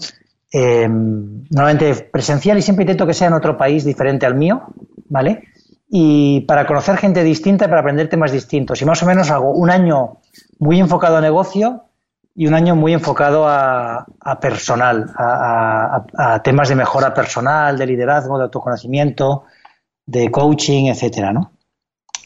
[0.54, 4.64] eh, normalmente presencial y siempre intento que sea en otro país diferente al mío,
[5.10, 5.44] ¿vale?
[5.90, 8.82] Y para conocer gente distinta y para aprender temas distintos.
[8.82, 10.18] Y más o menos hago un año
[10.60, 11.86] muy enfocado a negocio
[12.36, 14.06] y un año muy enfocado a,
[14.42, 19.46] personal, a, temas de mejora personal, de liderazgo, de autoconocimiento,
[20.06, 21.52] de coaching, etcétera, ¿no?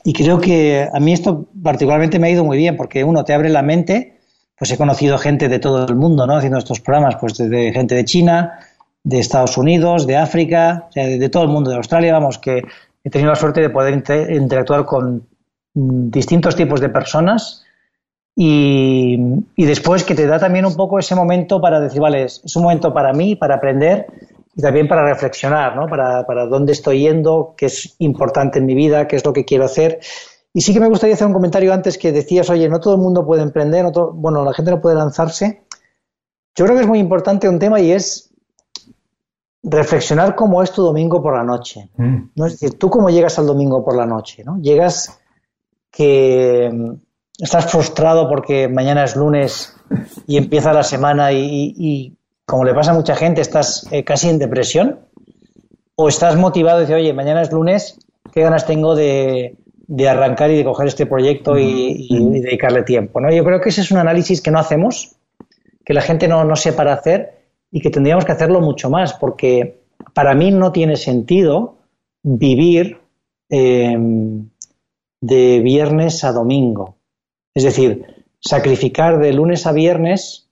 [0.04, 3.34] Y creo que a mí esto particularmente me ha ido muy bien porque uno te
[3.34, 4.22] abre la mente
[4.62, 6.36] pues he conocido gente de todo el mundo, ¿no?
[6.36, 8.60] Haciendo estos programas, pues desde gente de China,
[9.04, 12.62] de Estados Unidos, de África, de, todo el mundo, de Australia, vamos, que
[13.04, 13.94] he tenido la suerte de poder
[14.30, 15.28] interactuar con
[15.74, 17.64] mm, distintos tipos de personas
[18.36, 19.18] y,
[19.58, 22.94] después que te da también un poco ese momento para decir, vale, es, un momento
[22.94, 24.08] para mí, para aprender
[24.56, 25.88] y también para reflexionar, ¿no?
[25.88, 29.46] Para, para dónde estoy yendo, qué es importante en mi vida, qué es lo que
[29.46, 30.00] quiero hacer
[30.54, 33.02] y sí que me gustaría hacer un comentario antes que decías, oye, no todo el
[33.02, 35.64] mundo puede emprender, bueno, la gente no puede lanzarse.
[36.56, 38.31] Yo creo que es muy importante un tema y es
[39.64, 41.90] reflexionar cómo es tu domingo por la noche.
[41.98, 42.18] Mm.
[42.36, 42.46] ¿no?
[42.46, 44.58] Es decir, tú cómo llegas al domingo por la noche, ¿no?
[44.60, 45.20] Llegas
[45.92, 46.94] que mm,
[47.40, 49.76] estás frustrado porque mañana es lunes
[50.28, 54.40] y empieza la semana y, como le pasa a mucha gente, estás eh, casi en
[54.40, 55.00] depresión.
[55.96, 58.00] O estás motivado y dices, oye, mañana es lunes,
[58.32, 59.56] ¿qué ganas tengo de,
[59.94, 62.08] de arrancar y de coger este proyecto y,
[62.42, 63.20] dedicarle tiempo.
[63.20, 63.30] ¿no?
[63.30, 65.18] Yo creo que ese es un análisis que no hacemos,
[65.84, 67.41] que la gente no, no para hacer
[67.72, 69.82] y que tendríamos que hacerlo mucho más, porque
[70.14, 71.76] para mí no tiene sentido
[72.24, 73.00] vivir
[73.50, 74.50] em,
[75.22, 76.96] de viernes a domingo.
[77.54, 80.50] Es decir, sacrificar de lunes a viernes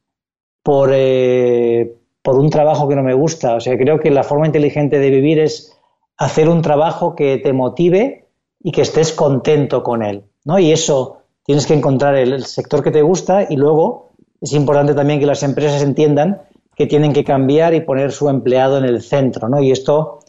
[0.64, 3.56] por, eh, por un trabajo que no me gusta.
[3.56, 5.76] O sea, creo que la forma inteligente de vivir es
[6.18, 8.28] hacer un trabajo que te motive
[8.62, 10.60] y que estés contento con él, ¿no?
[10.60, 15.20] Y eso tienes que encontrar el, sector que te gusta y luego es importante también
[15.20, 16.42] que las empresas entiendan
[16.80, 19.62] que tienen que cambiar y poner su empleado en el centro, ¿no?
[19.62, 20.20] Y esto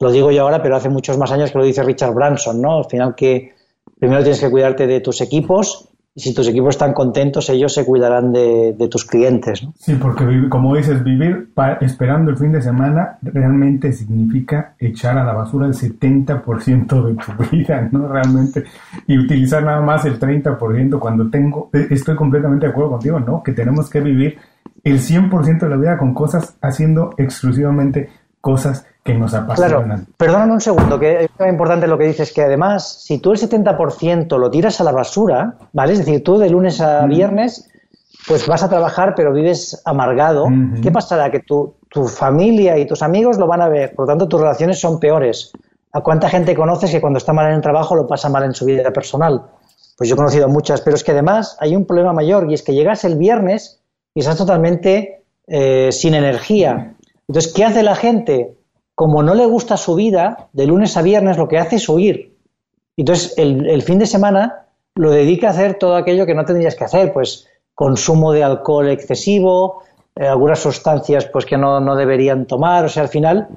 [0.00, 2.78] lo digo yo ahora, pero hace muchos más años que lo dice Richard Branson, ¿no?
[2.78, 3.52] Al final que
[4.00, 7.84] primero tienes que cuidarte de tus equipos y si tus equipos están contentos, ellos se
[7.84, 9.62] cuidarán de, tus clientes.
[9.62, 9.72] ¿no?
[9.78, 15.32] Sí, porque como dices, vivir esperando el fin de semana realmente significa echar a la
[15.32, 18.08] basura el 70% de tu vida, ¿no?
[18.08, 18.64] Realmente.
[19.06, 23.44] Y utilizar nada más el 30% cuando tengo, estoy completamente de acuerdo contigo, ¿no?
[23.44, 24.38] Que tenemos que vivir
[24.84, 29.84] el 100% de la vida con cosas, haciendo exclusivamente cosas que nos apasionan.
[29.84, 33.32] Claro, perdóname un segundo, que es muy importante lo que dices, que además, si tú
[33.32, 35.94] el 70% lo tiras a la basura, ¿vale?
[35.94, 37.70] Es decir, tú de lunes a viernes,
[38.28, 40.46] pues vas a trabajar, pero vives amargado,
[40.82, 41.30] ¿qué pasará?
[41.30, 44.40] Que tu, tu familia y tus amigos lo van a ver, por lo tanto tus
[44.40, 45.52] relaciones son peores.
[45.92, 48.54] ¿A cuánta gente conoces que cuando está mal en el trabajo lo pasa mal en
[48.54, 49.42] su vida personal?
[49.96, 52.62] Pues yo he conocido muchas, pero es que además hay un problema mayor y es
[52.62, 53.83] que llegas el viernes
[54.14, 56.94] y estás totalmente eh, sin energía.
[57.26, 58.54] Entonces, ¿qué hace la gente?
[58.94, 62.36] como no le gusta su vida, de lunes a viernes lo que hace es huir.
[62.96, 66.84] Entonces, el, fin de semana lo dedica a hacer todo aquello que no tendrías que
[66.84, 69.82] hacer, pues consumo de alcohol excesivo,
[70.14, 73.48] eh, algunas sustancias pues que no, deberían tomar, o sea, al final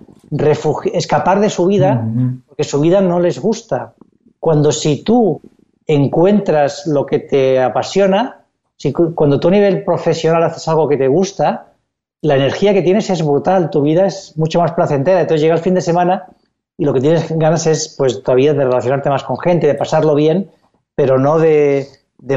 [0.91, 2.04] escapar de su vida,
[2.48, 3.93] porque su vida no les gusta.
[4.39, 5.39] Cuando si tú
[5.86, 8.41] encuentras lo que te apasiona,
[8.78, 11.74] si, cuando tú a nivel profesional haces algo que te gusta,
[12.22, 15.22] la energía que tienes es brutal, tu vida es mucho más placentera.
[15.22, 16.26] Entonces llega el fin de semana
[16.78, 20.16] y lo que tienes ganas es, pues, todavía de relacionarte más con gente, de pasarlo
[20.16, 20.50] bien,
[20.96, 21.88] pero no de,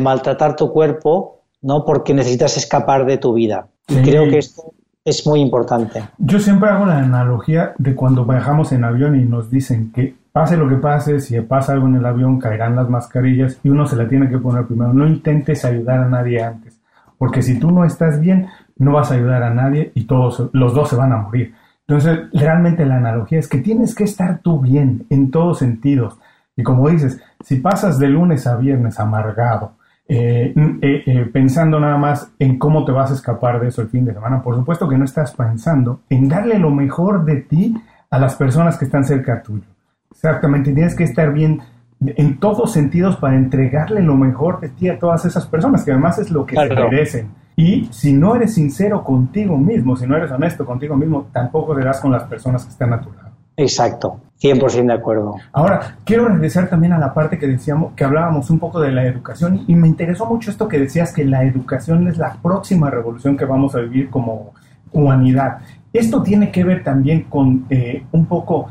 [0.00, 1.84] maltratar tu cuerpo, ¿no?
[1.84, 3.68] Porque necesitas escapar de tu vida.
[3.88, 4.72] Y creo que esto
[5.04, 6.02] es muy importante.
[6.18, 10.56] Yo siempre hago la analogía de cuando viajamos en avión y nos dicen que pase
[10.56, 13.96] lo que pase, si pasa algo en el avión, caerán las mascarillas y uno se
[13.96, 14.92] la tiene que poner primero.
[14.92, 16.80] No intentes ayudar a nadie antes,
[17.18, 20.74] porque si tú no estás bien, no vas a ayudar a nadie y todos los
[20.74, 21.54] dos se van a morir.
[21.86, 26.18] Entonces, realmente la analogía es que tienes que estar tú bien en todos sentidos.
[26.56, 29.72] Y como dices, si pasas de lunes a viernes amargado,
[30.06, 33.88] eh, eh, eh, pensando nada más en cómo te vas a escapar de eso el
[33.88, 37.74] fin de semana, por supuesto que no estás pensando en darle lo mejor de ti
[38.10, 39.66] a las personas que están cerca tuyo.
[40.10, 41.60] Exactamente, tienes que estar bien
[42.00, 46.18] en todos sentidos para entregarle lo mejor de ti a todas esas personas, que además
[46.18, 47.30] es lo que se merecen.
[47.56, 52.00] Y si no eres sincero contigo mismo, si no eres honesto contigo mismo, tampoco serás
[52.00, 53.30] con las personas que están a tu lado.
[53.56, 55.34] Exacto, 100% de acuerdo.
[55.52, 59.04] Ahora, quiero regresar también a la parte que decíamos, que hablábamos un poco de la
[59.04, 63.36] educación y me interesó mucho esto que decías que la educación es la próxima revolución
[63.36, 64.54] que vamos a vivir como
[64.92, 65.58] humanidad.
[65.92, 68.70] Esto tiene que ver también con eh, un poco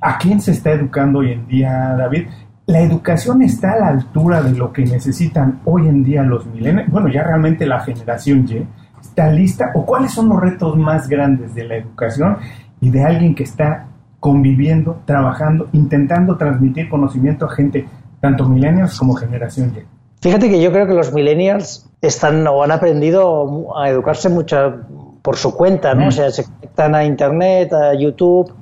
[0.00, 2.28] a quién se está educando hoy en día, David.
[2.66, 6.88] La educación está a la altura de lo que necesitan hoy en día los milenios,
[6.88, 8.66] bueno, ya realmente la generación Y
[9.00, 12.36] está lista, o cuáles son los retos más grandes de la educación
[12.80, 13.86] y de alguien que está
[14.20, 17.86] conviviendo, trabajando, intentando transmitir conocimiento a gente,
[18.20, 19.84] tanto millennials como generación Y.
[20.20, 24.80] Fíjate que yo creo que los millennials están o han aprendido a educarse mucho
[25.22, 26.06] por su cuenta, ¿no?
[26.06, 26.08] Mm.
[26.08, 28.52] O sea, se conectan a Internet, a YouTube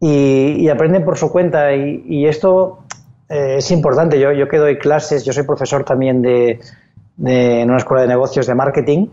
[0.00, 1.74] y, aprenden por su cuenta.
[1.74, 2.80] Y, esto
[3.28, 4.18] eh, es importante.
[4.18, 6.60] Yo, yo que doy clases, yo soy profesor también de,
[7.16, 9.06] de, en una escuela de negocios de marketing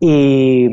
[0.00, 0.68] y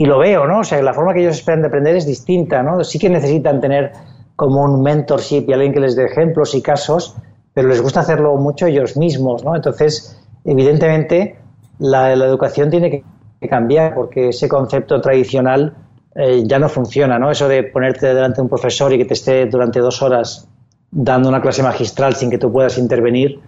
[0.00, 0.60] y lo veo, ¿no?
[0.60, 2.82] O sea, la forma que ellos esperan de aprender es distinta, ¿no?
[2.84, 3.92] Sí que necesitan tener
[4.34, 7.16] como un mentorship y alguien que les dé ejemplos y casos,
[7.52, 9.54] pero les gusta hacerlo mucho ellos mismos, ¿no?
[9.54, 11.36] Entonces, evidentemente,
[11.80, 13.04] la, educación tiene
[13.42, 15.74] que cambiar porque ese concepto tradicional
[16.14, 17.30] eh, ya no funciona, ¿no?
[17.30, 20.48] Eso de ponerte delante de un profesor y que te esté durante dos horas
[20.90, 23.40] dando una clase magistral sin que tú puedas intervenir,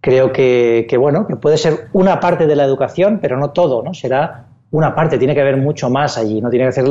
[0.00, 3.94] creo que, bueno, que puede ser una parte de la educación, pero no todo, ¿no?
[3.94, 6.50] Será una parte, tiene que haber mucho más allí, ¿no?
[6.50, 6.84] Tiene que hacer,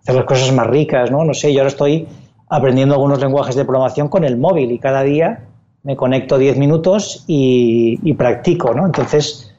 [0.00, 1.24] hacer las cosas más ricas, ¿no?
[1.24, 2.06] No sé, yo ahora estoy
[2.48, 5.46] aprendiendo algunos lenguajes de programación con el móvil y cada día
[5.82, 8.84] me conecto 10 minutos y, practico, ¿no?
[8.86, 9.49] Entonces,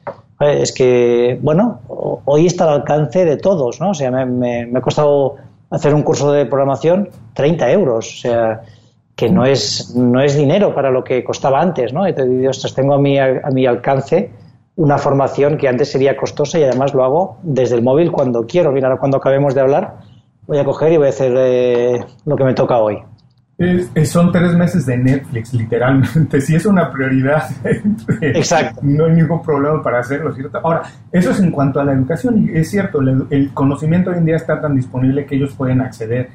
[0.42, 1.80] es que, bueno,
[2.24, 3.90] hoy está al alcance de todos, ¿no?
[3.90, 5.36] O sea, me, ha costado
[5.70, 8.62] hacer un curso de programación 30 euros, o sea,
[9.16, 12.12] que no es, no es dinero para lo que costaba antes, ¿no?
[12.12, 14.30] Te digo, tengo a mi, a mi alcance
[14.76, 18.72] una formación que antes sería costosa y además lo hago desde el móvil cuando quiero.
[18.72, 19.98] Mira, cuando acabemos de hablar,
[20.46, 22.98] voy a coger y voy a hacer eh, lo que me toca hoy.
[24.04, 26.40] Son tres meses de Netflix, literalmente.
[26.40, 27.44] Si es una prioridad,
[28.20, 28.80] Exacto.
[28.82, 30.58] no hay ningún problema para hacerlo, ¿cierto?
[30.62, 32.48] Ahora, eso es en cuanto a la educación.
[32.48, 36.30] Y es cierto, el, conocimiento hoy en día está tan disponible que ellos pueden acceder,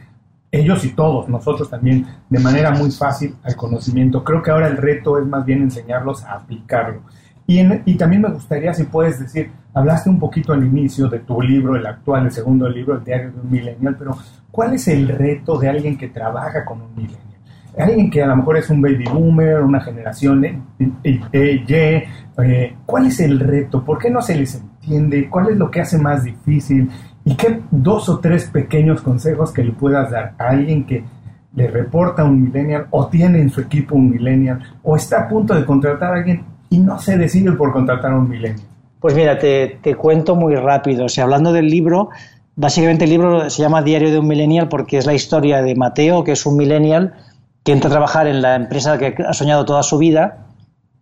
[0.51, 4.23] ellos y todos, nosotros también, de manera muy fácil al conocimiento.
[4.23, 7.01] Creo que ahora el reto es más bien enseñarlos a aplicarlo.
[7.49, 11.77] Y, también me gustaría, si puedes decir, hablaste un poquito al inicio de tu libro,
[11.77, 14.17] el actual, el segundo libro, El diario de un millennial, pero
[14.51, 17.21] ¿cuál es el reto de alguien que trabaja con un millennial?
[17.77, 20.43] Alguien que a lo mejor es un baby boomer, una generación
[21.03, 21.95] Y, eh,
[22.85, 23.85] ¿cuál es el reto?
[23.85, 25.29] ¿Por qué no se les entiende?
[25.29, 26.89] ¿Cuál es lo que hace más difícil?
[27.23, 31.05] ¿Y qué dos o tres pequeños consejos que le puedas dar a alguien que
[31.55, 35.55] le reporta un millennial o tiene en su equipo un millennial o está a punto
[35.55, 38.63] de contratar a alguien y no se decide por contratar a un milenio?
[38.99, 41.05] Pues mira, te, cuento muy rápido.
[41.05, 42.09] O sea, hablando del libro,
[42.55, 46.23] básicamente el libro se llama Diario de un Millennial porque es la historia de Mateo,
[46.23, 47.13] que es un millennial
[47.63, 50.45] que entra a trabajar en la empresa que ha soñado toda su vida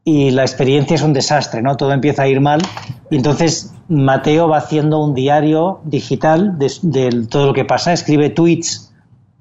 [0.03, 1.77] y la experiencia es un desastre, ¿no?
[1.77, 2.61] Todo empieza a ir mal.
[3.09, 8.29] Y entonces Mateo va haciendo un diario digital de, de todo lo que pasa, escribe
[8.29, 8.93] tweets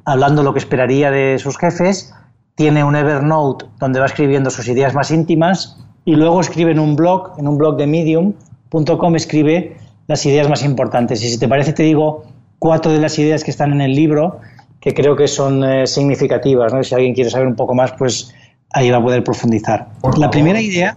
[0.04, 2.14] hablando lo que esperaría de sus jefes,
[2.54, 6.96] tiene un Evernote donde va escribiendo sus ideas más íntimas y luego escribe en un
[6.96, 11.22] blog, en un blog de medium.com, escribe las ideas más importantes.
[11.22, 12.24] Y si te parece, te digo
[12.58, 14.40] cuatro de las ideas que están en el libro
[14.80, 16.74] que creo que son eh, significativas.
[16.74, 16.84] ¿no?
[16.84, 18.34] Si alguien quiere saber un poco más, pues
[18.70, 19.88] ahí va a poder profundizar.
[20.18, 20.96] La primera idea,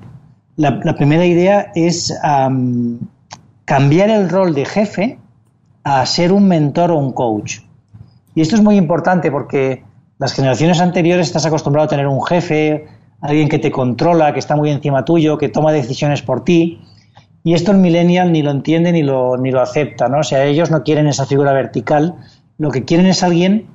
[0.58, 2.14] la, primera idea es
[3.64, 5.20] cambiar el rol de jefe
[5.86, 7.60] a ser un mentor o un coach.
[8.36, 9.84] Y esto es muy importante porque
[10.20, 12.88] las generaciones anteriores estás acostumbrado a tener un jefe,
[13.22, 16.82] alguien que te controla, que está muy encima tuyo, que toma decisiones por ti.
[17.44, 20.20] Y esto el millennial ni lo entiende ni lo, ni lo acepta, ¿no?
[20.20, 22.16] O sea, ellos no quieren esa figura vertical,
[22.58, 23.68] lo que quieren es alguien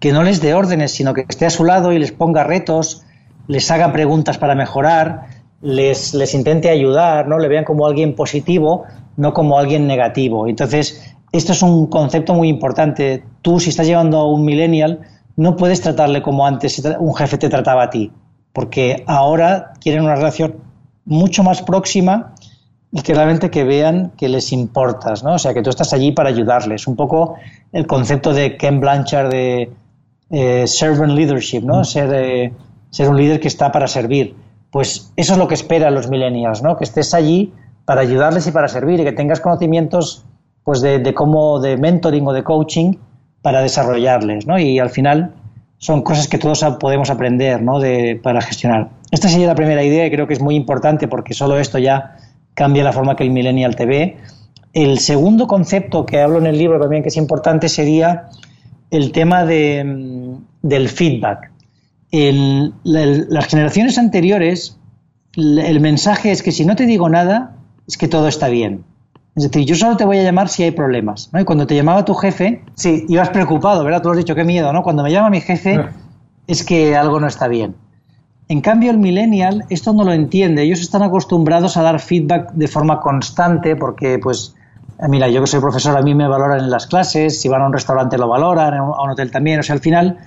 [0.00, 3.04] que no les dé órdenes, sino que esté a su lado y les ponga retos,
[3.46, 5.28] les haga preguntas para mejorar,
[5.62, 7.38] les, les intente ayudar, ¿no?
[7.38, 8.84] Le vean como alguien positivo,
[9.16, 10.46] no como alguien negativo.
[10.46, 13.24] Entonces, esto es un concepto muy importante.
[13.42, 15.00] Tú, si estás llevando a un millennial,
[15.36, 18.12] no puedes tratarle como antes un jefe te trataba a ti,
[18.54, 20.54] porque ahora quieren una relación
[21.04, 22.32] mucho más próxima
[22.90, 25.34] y que realmente que vean que les importas, ¿no?
[25.34, 26.86] O sea, que tú estás allí para ayudarles.
[26.86, 27.34] Un poco
[27.72, 29.72] el concepto de Ken Blanchard de
[30.30, 31.80] eh, servant leadership, ¿no?
[31.80, 31.84] Mm.
[31.84, 32.52] Ser, eh,
[32.90, 34.36] ser un líder que está para servir.
[34.70, 36.76] Pues eso es lo que esperan los millennials, ¿no?
[36.76, 37.52] Que estés allí
[37.84, 40.24] para ayudarles y para servir y que tengas conocimientos
[40.62, 42.94] pues de, de cómo de mentoring o de coaching
[43.42, 44.58] para desarrollarles, ¿no?
[44.60, 45.34] Y al final
[45.84, 47.78] son cosas que todos podemos aprender, ¿no?
[48.22, 48.88] Para gestionar.
[49.10, 52.16] Esta sería la primera idea y creo que es muy importante porque solo esto ya
[52.54, 54.16] cambia la forma que el millennial te ve.
[54.72, 58.30] El segundo concepto que hablo en el libro también que es importante sería
[58.90, 61.50] el tema de, mm, del feedback.
[62.10, 64.78] En las generaciones anteriores,
[65.36, 67.56] el mensaje es que si no te digo nada,
[67.86, 68.84] es que todo está bien.
[69.36, 71.30] Es decir, yo solo te voy a llamar si hay problemas.
[71.32, 71.40] ¿no?
[71.40, 74.00] Y cuando te llamaba tu jefe, sí, ibas preocupado, ¿verdad?
[74.00, 74.82] Tú lo has dicho, qué miedo, ¿no?
[74.82, 75.90] Cuando me llama mi jefe, ah.
[76.46, 77.74] es que algo no está bien.
[78.48, 80.62] En cambio, el millennial esto no lo entiende.
[80.62, 84.54] Ellos están acostumbrados a dar feedback de forma constante porque, pues,
[85.00, 87.62] eh, mira, yo que soy profesor, a mí me valoran en las clases, si van
[87.62, 89.58] a un restaurante lo valoran, a un hotel también.
[89.58, 90.18] O sea, al final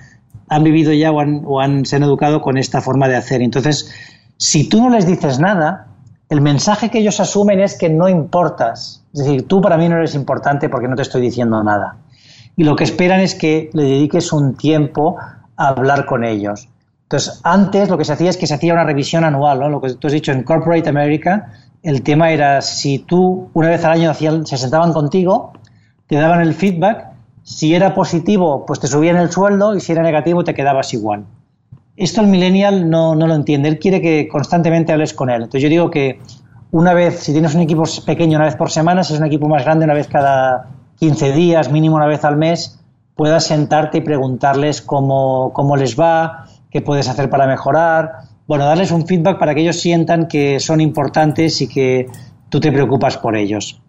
[0.48, 3.40] han vivido ya o han, o han se han educado con esta forma de hacer.
[3.40, 3.90] Entonces,
[4.36, 5.86] si tú no les dices nada,
[6.28, 9.02] el mensaje que ellos asumen es que no importas.
[9.12, 11.96] Es decir, tú para mí no eres importante porque no te estoy diciendo nada.
[12.56, 15.16] Y lo que esperan es que le dediques un tiempo
[15.56, 16.68] a hablar con ellos.
[17.04, 19.68] Entonces, antes lo que se hacía es que se hacía una revisión anual, ¿no?
[19.70, 21.52] Lo que tú has dicho en Corporate America,
[21.82, 25.52] el tema era si tú una vez al año hacían, se sentaban contigo,
[26.06, 27.06] te daban el feedback,
[27.42, 31.24] si era positivo, pues te subían el sueldo y si era negativo te quedabas igual.
[31.98, 35.42] Esto el millennial no, no lo entiende, él quiere que constantemente hables con él.
[35.42, 36.20] Entonces yo digo que
[36.70, 39.48] una vez, si tienes un equipo pequeño una vez por semana, si es un equipo
[39.48, 40.68] más grande una vez cada
[41.00, 42.78] 15 días, mínimo una vez al mes,
[43.16, 48.12] puedas sentarte y preguntarles cómo, cómo les va, qué puedes hacer para mejorar.
[48.46, 52.06] Bueno, darles un feedback para que ellos sientan que son importantes y que
[52.48, 53.82] tú te preocupas por ellos.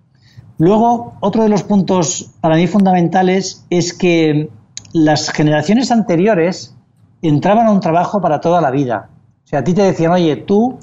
[0.58, 4.50] Luego, otro de los puntos para mí fundamentales es que
[4.94, 6.76] las generaciones anteriores
[7.22, 9.10] entraban a un trabajo para toda la vida.
[9.46, 10.80] O sea, a ti te decían, oye, tú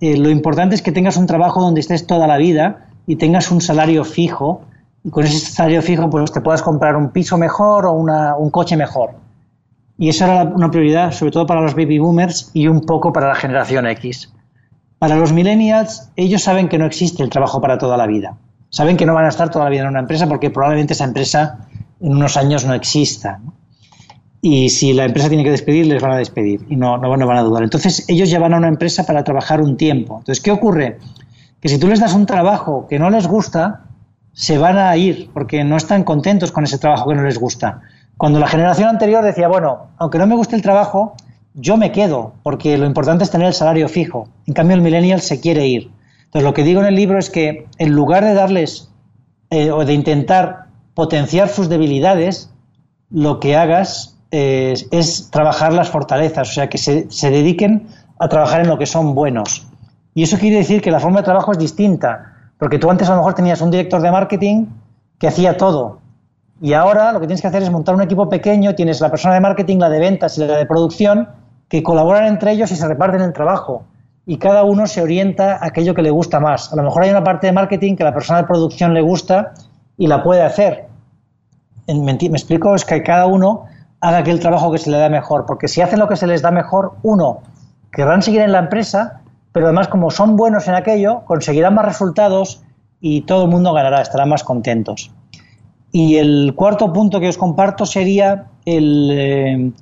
[0.00, 3.50] eh, lo importante es que tengas un trabajo donde estés toda la vida y tengas
[3.50, 4.62] un salario fijo
[5.04, 8.76] y con ese salario fijo pues te puedas comprar un piso mejor o un coche
[8.76, 9.14] mejor.
[9.96, 13.28] Y esa era una prioridad, sobre todo para los baby boomers y un poco para
[13.28, 14.32] la generación X.
[14.98, 18.36] Para los millennials, ellos saben que no existe el trabajo para toda la vida.
[18.70, 21.04] Saben que no van a estar toda la vida en una empresa porque probablemente esa
[21.04, 21.66] empresa
[22.00, 23.40] en unos años no exista.
[24.40, 27.38] Y si la empresa tiene que despedir, les van a despedir y no, no, van
[27.38, 27.64] a dudar.
[27.64, 30.18] Entonces, ellos ya van a una empresa para trabajar un tiempo.
[30.18, 30.98] Entonces, ¿qué ocurre?
[31.60, 33.84] Que si tú les das un trabajo que no les gusta,
[34.32, 37.80] se van a ir porque no están contentos con ese trabajo que no les gusta.
[38.16, 41.14] Cuando la generación anterior decía, bueno, aunque no me guste el trabajo,
[41.54, 44.28] yo me quedo porque lo importante es tener el salario fijo.
[44.46, 45.90] En cambio, el millennial se quiere ir.
[46.26, 48.90] Entonces, lo que digo en el libro es que en lugar de darles
[49.50, 52.50] eh, o de intentar potenciar sus debilidades,
[53.10, 58.60] lo que hagas es, trabajar las fortalezas, o sea, que se, se dediquen a trabajar
[58.60, 59.66] en lo que son buenos.
[60.14, 63.12] Y eso quiere decir que la forma de trabajo es distinta, porque tú antes a
[63.12, 64.66] lo mejor tenías un director de marketing
[65.18, 66.00] que hacía todo.
[66.60, 69.34] Y ahora lo que tienes que hacer es montar un equipo pequeño, tienes la persona
[69.34, 71.28] de marketing, la de ventas y la de producción,
[71.68, 73.84] que colaboran entre ellos y se reparten el trabajo.
[74.26, 76.72] Y cada uno se orienta a aquello que le gusta más.
[76.72, 79.52] A lo mejor hay una parte de marketing que la persona de producción le gusta
[79.96, 80.88] y la puede hacer.
[81.86, 83.64] Me explico, es que cada uno
[84.00, 86.42] haga aquel trabajo que se le da mejor, porque si hacen lo que se les
[86.42, 87.42] da mejor, uno,
[87.90, 89.22] querrán seguir en la empresa,
[89.52, 92.62] pero además como son buenos en aquello, conseguirán más resultados
[93.00, 95.10] y todo el mundo ganará, estarán más contentos.
[95.90, 99.72] Y el cuarto punto que os comparto sería el eh,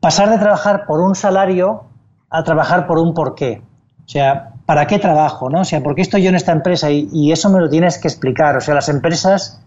[0.00, 1.84] pasar de trabajar por un salario
[2.30, 3.62] a trabajar por un porqué.
[4.04, 5.50] O sea, ¿para qué trabajo?
[5.50, 5.60] ¿no?
[5.60, 6.90] O sea, ¿por qué estoy yo en esta empresa?
[6.90, 8.56] Y, y eso me lo tienes que explicar.
[8.56, 9.62] O sea, las empresas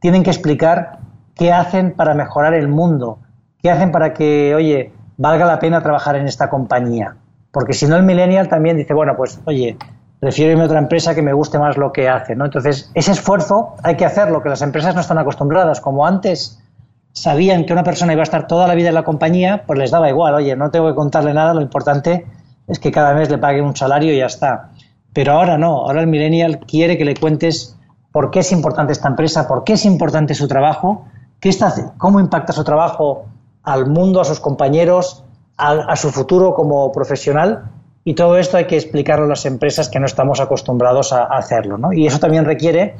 [0.00, 0.98] tienen que explicar
[1.34, 3.18] qué hacen para mejorar el mundo,
[3.62, 7.16] ¿Qué hacen para que, oye, valga la pena trabajar en esta compañía?
[7.52, 9.76] Porque si no, el millennial también dice, bueno, pues, oye,
[10.20, 12.44] prefiero irme a otra empresa que me guste más lo que hace, ¿no?
[12.44, 15.80] Entonces, ese esfuerzo hay que hacerlo, que las empresas no están acostumbradas.
[15.80, 16.60] Como antes
[17.12, 19.90] sabían que una persona iba a estar toda la vida en la compañía, pues les
[19.90, 22.26] daba igual, oye, no tengo que contarle nada, lo importante
[22.68, 24.70] es que cada mes le pague un salario y ya está.
[25.12, 27.76] Pero ahora no, ahora el millennial quiere que le cuentes
[28.12, 31.04] por qué es importante esta empresa, por qué es importante su trabajo,
[31.40, 33.26] qué está, cómo impacta su trabajo
[33.62, 35.24] al mundo, a sus compañeros,
[35.56, 37.64] a, su futuro como profesional
[38.02, 41.76] Y todo esto hay que explicarlo a las empresas que no estamos acostumbrados a, hacerlo,
[41.76, 41.92] ¿no?
[41.92, 42.96] Y eso también requiere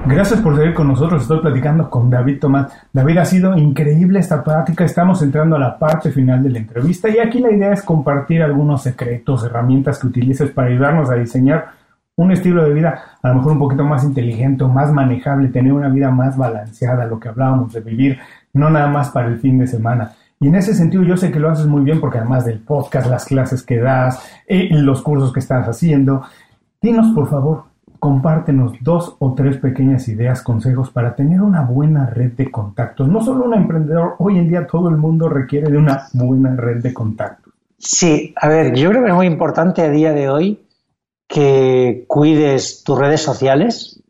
[0.07, 1.23] Gracias por seguir con nosotros.
[1.23, 2.71] Estoy platicando con David Tomás.
[2.93, 4.85] David, ha sido increíble esta plática.
[4.85, 8.43] Estamos entrando a la parte final de la entrevista y aquí la idea es compartir
[8.43, 11.73] algunos secretos, herramientas que utilices para ayudarnos a diseñar
[12.17, 15.89] un estilo de vida a lo mejor un poquito más inteligente, más manejable, tener una
[15.89, 18.19] vida más balanceada, lo que hablábamos de vivir,
[18.55, 20.13] no nada más para el fin de semana.
[20.41, 23.09] Y en ese sentido yo sé que lo haces muy bien porque además del podcast,
[23.09, 26.23] las clases que das, eh, los cursos que estás haciendo,
[26.81, 27.65] dinos por favor,
[27.99, 33.09] compártenos dos o tres pequeñas ideas, consejos para tener una buena red de contactos.
[33.09, 36.83] No solo un emprendedor, hoy en día todo el mundo requiere de una buena red
[36.83, 37.55] de contactos.
[37.79, 40.61] Sí, a ver, yo creo que es muy importante a día de hoy
[41.27, 44.03] que cuides tus redes sociales.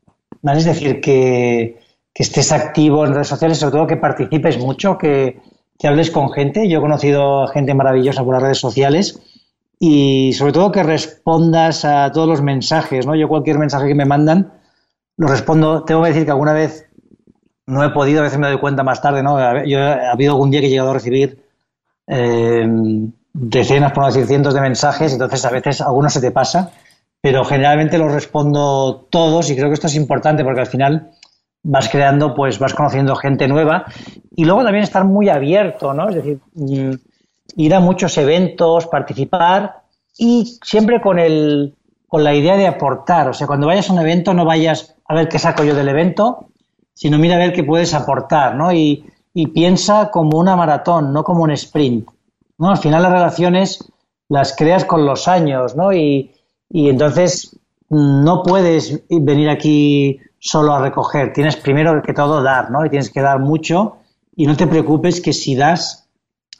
[0.42, 1.78] Es decir, que,
[2.22, 5.40] estés activo en redes sociales, sobre todo que participes mucho, que,
[5.78, 6.68] que hables con gente.
[6.68, 9.20] Yo he conocido gente maravillosa por las redes sociales
[9.78, 13.14] y sobre todo que respondas a todos los mensajes, ¿no?
[13.14, 14.52] Yo cualquier mensaje que me mandan
[15.16, 15.84] lo respondo.
[15.84, 16.86] Tengo que decir que alguna vez
[17.66, 19.64] no he podido, a veces me doy cuenta más tarde, ¿no?
[19.64, 21.44] Yo ha habido algún día que he llegado a recibir
[22.06, 22.66] eh,
[23.32, 26.70] decenas, por no decir cientos de mensajes, entonces a veces algunos se te pasa,
[27.20, 31.10] pero generalmente los respondo todos y creo que esto es importante porque al final
[31.64, 33.86] vas creando, pues vas conociendo gente nueva
[34.36, 36.10] y luego también estar muy abierto, ¿no?
[36.10, 36.92] Es decir, mm,
[37.56, 39.82] ir a muchos eventos, participar
[40.16, 41.74] y siempre con, el,
[42.06, 43.28] con la idea de aportar.
[43.28, 45.88] O sea, cuando vayas a un evento no vayas a ver qué saco yo del
[45.88, 46.48] evento,
[46.92, 48.72] sino mira a ver qué puedes aportar, ¿no?
[48.72, 49.10] Y,
[49.52, 52.08] piensa como una maratón, no como un sprint.
[52.56, 52.70] ¿no?
[52.70, 53.92] Al final las relaciones
[54.28, 55.92] las creas con los años, ¿no?
[55.92, 56.30] Y,
[56.70, 57.58] y entonces
[57.90, 62.84] no puedes venir aquí solo a recoger, tienes primero que todo dar, ¿no?
[62.84, 63.96] Y tienes que dar mucho
[64.36, 66.06] y no te preocupes que si das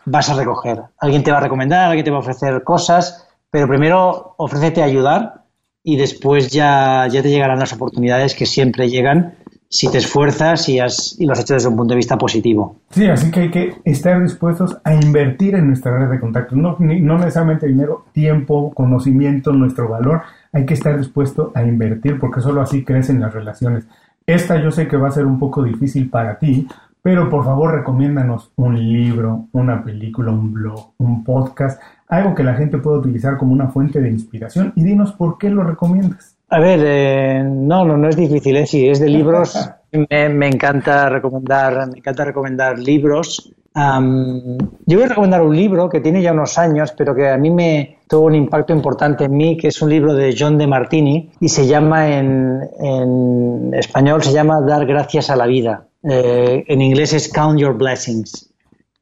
[0.07, 0.80] vas a recoger.
[0.99, 4.87] Alguien te va a recomendar, alguien te va a ofrecer cosas, pero primero ofrécete a
[4.87, 5.45] ayudar
[5.82, 9.35] y después ya, ya te llegarán las oportunidades que siempre llegan
[9.68, 12.76] si te esfuerzas y, has, y lo has hecho desde un punto de vista positivo.
[12.91, 16.57] Sí, así que hay que estar dispuestos a invertir en nuestra red de contactos.
[16.57, 20.22] No, no necesariamente dinero, tiempo, conocimiento, nuestro valor.
[20.55, 23.86] Hay que estar dispuesto a invertir porque solo así crecen las relaciones.
[24.26, 26.66] Esta yo sé que va a ser un poco difícil para ti
[27.05, 31.78] pero por favor recomiéndanos un libro, una película, un blog, un podcast,
[32.09, 35.50] algo que la gente pueda utilizar como una fuente de inspiración y dinos por qué
[35.50, 36.38] lo recomiendas.
[36.48, 38.66] A ver, eh, no, no, no es difícil, ¿eh?
[38.66, 43.52] si es de libros, me, encanta recomendar, me encanta recomendar libros.
[43.74, 47.50] yo voy a recomendar un libro que tiene ya unos años, pero que a mí
[47.50, 51.30] me tuvo un impacto importante en mí, que es un libro de John de Martini
[51.40, 55.86] y se llama en, en español se llama Dar gracias a la vida.
[56.07, 58.50] Eh, en inglés es Count Your Blessings.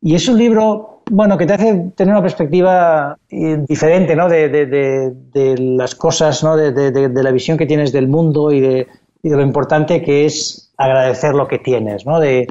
[0.00, 4.28] Y es un libro, bueno, que te hace tener una perspectiva eh, diferente, ¿no?
[4.28, 6.56] De, de, las cosas, ¿no?
[6.56, 8.86] De, la visión que tienes del mundo y de,
[9.22, 12.18] lo importante que es agradecer lo que tienes, ¿no?
[12.20, 12.48] De,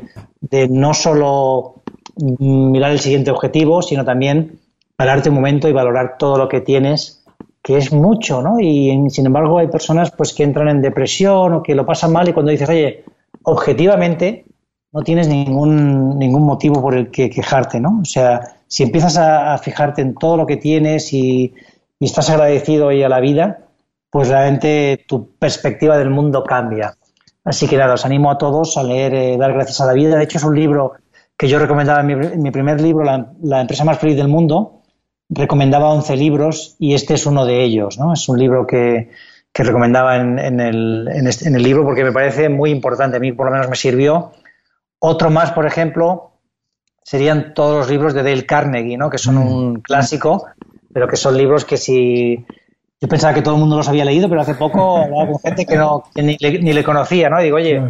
[0.69, 1.75] no solo
[2.39, 4.59] mirar el siguiente objetivo, sino también
[5.29, 7.23] un momento y valorar todo lo que tienes,
[7.61, 8.59] que es mucho, ¿no?
[8.59, 12.27] Y sin embargo hay personas pues que entran en depresión o que lo pasan mal
[12.27, 13.03] y cuando dices, oye,
[13.43, 14.45] objetivamente
[14.91, 17.99] no tienes ningún, ningún motivo por el que quejarte, ¿no?
[18.01, 21.53] O sea, si empiezas a, fijarte en todo lo que tienes y,
[21.99, 23.59] estás agradecido a la vida,
[24.09, 26.95] pues realmente tu perspectiva del mundo cambia.
[27.43, 30.17] Así que nada, os animo a todos a leer eh, Dar gracias a la vida.
[30.17, 30.93] De hecho, es un libro
[31.37, 34.80] que yo recomendaba en mi, primer libro, la, empresa más feliz del mundo,
[35.31, 38.13] recomendaba 11 libros y este es uno de ellos, ¿no?
[38.13, 39.09] Es un libro que,
[39.53, 43.17] que recomendaba en, en, el, este, en, el, libro porque me parece muy importante.
[43.17, 44.33] A mí por lo menos me sirvió.
[44.99, 46.31] Otro más, por ejemplo,
[47.01, 49.09] serían todos los libros de Dale Carnegie, ¿no?
[49.09, 49.47] que son mm.
[49.47, 50.45] un clásico,
[50.93, 52.45] pero que son libros que si...
[52.99, 55.65] Yo pensaba que todo el mundo los había leído, pero hace poco hablaba con gente
[55.65, 57.41] que, no, ni, le, conocía, ¿no?
[57.41, 57.81] Y digo, oye,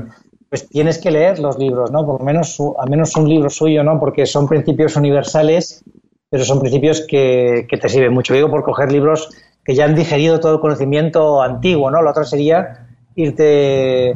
[0.47, 2.05] pues tienes que leer los libros, ¿no?
[2.05, 3.99] Por lo menos, al menos un libro suyo, ¿no?
[3.99, 5.83] Porque son principios universales,
[6.31, 8.33] pero son principios que, que te sirven mucho.
[8.33, 9.29] Digo, por coger libros
[9.65, 12.01] que ya han digerido todo el conocimiento antiguo, ¿no?
[12.01, 14.15] Lo otro sería irte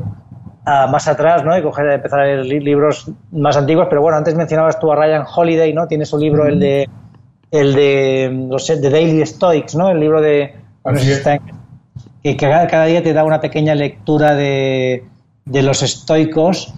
[0.65, 1.55] a más atrás, ¿no?
[1.57, 5.25] Y coger, empezar a leer libros más antiguos, pero bueno, antes mencionabas tú a Ryan
[5.35, 5.87] Holiday, ¿no?
[5.87, 6.89] Tiene su libro, el de
[7.51, 9.89] el de los de Daily Stoics, ¿no?
[9.89, 10.55] El libro de
[12.23, 15.03] que cada, día te da una pequeña lectura de,
[15.43, 16.73] de los estoicos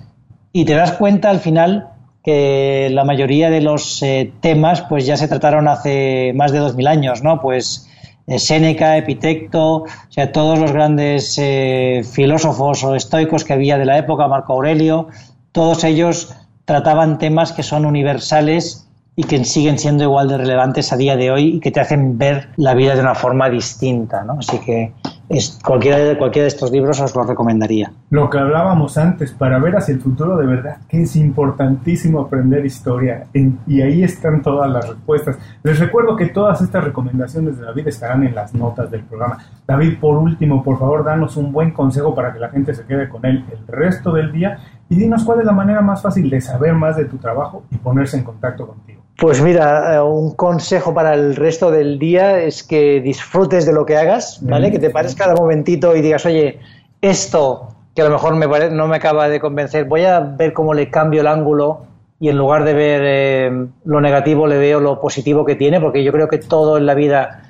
[0.51, 1.89] y te das cuenta al final
[2.27, 6.75] que la mayoría de los eh, temas pues ya se trataron hace más de dos
[6.75, 7.39] mil años, ¿no?
[7.39, 7.87] Pues
[8.35, 9.85] Séneca, Epitecto,
[10.33, 15.07] todos los grandes eh, filósofos o estoicos que había de la época, Marco Aurelio,
[15.53, 20.97] todos ellos trataban temas que son universales y que siguen siendo igual de relevantes a
[20.97, 24.39] día de hoy y que te hacen ver la vida de una forma distinta, ¿no?
[24.39, 24.91] Así que
[25.29, 27.91] es, cualquiera, de, cualquiera de estos libros os lo recomendaría.
[28.09, 32.65] Lo que hablábamos antes, para ver hacia el futuro de verdad, que es importantísimo aprender
[32.65, 35.37] historia y ahí están todas las respuestas.
[35.63, 39.37] Les recuerdo que todas estas recomendaciones de David estarán en las notas del programa.
[39.67, 43.09] David, por último, por favor, danos un buen consejo para que la gente se quede
[43.09, 44.59] con él el resto del día
[44.89, 47.77] y dinos cuál es la manera más fácil de saber más de tu trabajo y
[47.77, 48.96] ponerse en contacto contigo.
[49.17, 53.83] Pues mira, eh, un consejo para el resto del día es que disfrutes de lo
[53.83, 54.71] que hagas, ¿vale?
[54.71, 56.59] Que te pares cada momentito y digas, oye,
[57.01, 60.75] esto que a lo mejor me no me acaba de convencer, voy a ver cómo
[60.75, 61.81] le cambio el ángulo
[62.19, 66.03] y en lugar de ver eh, lo negativo le veo lo positivo que tiene, porque
[66.03, 67.41] yo creo que todo en la vida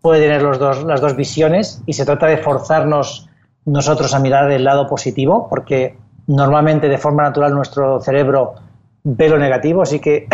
[0.00, 3.28] puede tener los dos, las dos visiones y se trata de forzarnos
[3.64, 5.96] nosotros a mirar el lado positivo, porque
[6.28, 8.54] normalmente de forma natural nuestro cerebro
[9.02, 10.28] ve lo negativo, así que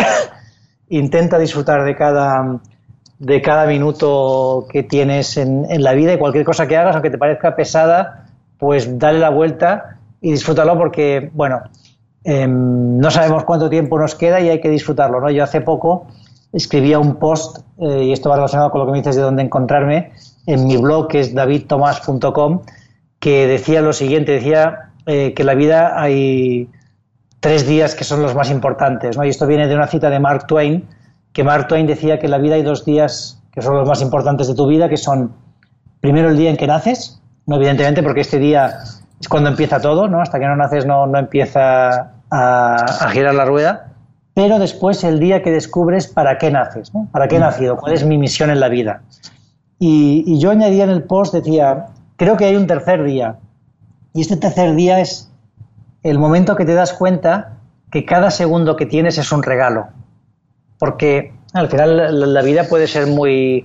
[0.89, 2.59] intenta disfrutar de cada,
[3.19, 7.09] de cada minuto que tienes en, en, la vida y cualquier cosa que hagas, aunque
[7.09, 8.25] te parezca pesada,
[8.57, 11.61] pues dale la vuelta y disfrútalo porque, bueno,
[12.23, 15.29] em, no sabemos cuánto tiempo nos queda y hay que disfrutarlo, ¿no?
[15.29, 16.07] Yo hace poco
[16.53, 19.43] escribía un post, eh, y esto va relacionado con lo que me dices de dónde
[19.43, 20.11] encontrarme,
[20.45, 22.61] en mi blog que es davidtomas.com,
[23.19, 26.69] que decía lo siguiente, decía eh, que en la vida hay
[27.47, 29.15] tres días que son los más importantes.
[29.15, 29.23] ¿no?
[29.23, 30.85] Y esto viene de una cita de Mark Twain,
[31.31, 34.01] que Mark Twain decía que en la vida hay dos días que son los más
[34.01, 35.31] importantes de tu vida, que son
[36.01, 38.79] primero el día en que naces, no evidentemente porque este día
[39.21, 40.19] es cuando empieza todo, ¿no?
[40.19, 43.93] hasta que no naces no, no empieza a, girar la rueda,
[44.33, 47.07] pero después el día que descubres para qué naces, ¿no?
[47.13, 49.03] para qué he nacido, cuál es mi misión en la vida.
[49.79, 51.85] Y, y yo añadía en el post, decía,
[52.17, 53.37] creo que hay un tercer día,
[54.13, 55.31] y este tercer día es
[56.09, 57.57] el momento que te das cuenta
[57.91, 59.87] que cada segundo que tienes es un regalo.
[60.79, 63.63] Porque al final la, vida puede ser muy,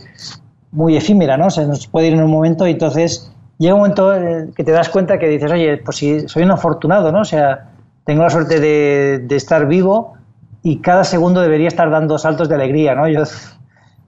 [0.70, 1.50] muy efímera, ¿no?
[1.50, 4.12] Se nos puede ir en un momento y entonces llega un momento
[4.54, 7.20] que te das cuenta que dices, oye, pues si soy un afortunado, ¿no?
[7.20, 7.70] O sea,
[8.04, 10.14] tengo la suerte de, de estar vivo
[10.62, 13.08] y cada segundo debería estar dando saltos de alegría, ¿no?
[13.08, 13.24] Yo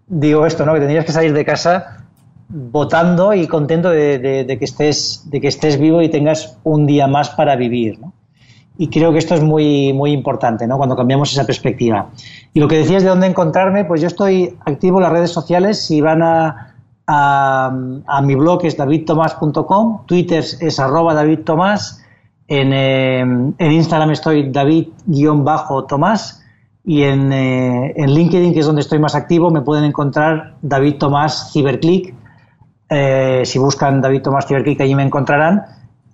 [0.07, 0.75] digo esto, ¿no?
[0.75, 2.05] Que tendrías que salir de casa
[2.49, 7.07] votando y contento de, de, que estés, de que estés vivo y tengas un día
[7.07, 8.13] más para vivir, ¿no?
[8.77, 10.77] Y creo que esto es muy, muy importante, ¿no?
[10.77, 12.09] Cuando cambiamos esa perspectiva.
[12.53, 15.85] Y lo que decías de dónde encontrarme, pues yo estoy activo en las redes sociales.
[15.85, 16.75] Si van a,
[17.07, 22.05] a, mi blog es davidtomas.com, Twitter es arroba davidtomás,
[22.49, 26.43] en, eh, en Instagram estoy david-tomás
[26.85, 30.97] y en, eh, en, LinkedIn, que es donde estoy más activo, me pueden encontrar David
[30.99, 32.15] Tomás Ciberclick.
[32.91, 35.63] Eh, si buscan David Tomás Ciberclick, allí me encontrarán.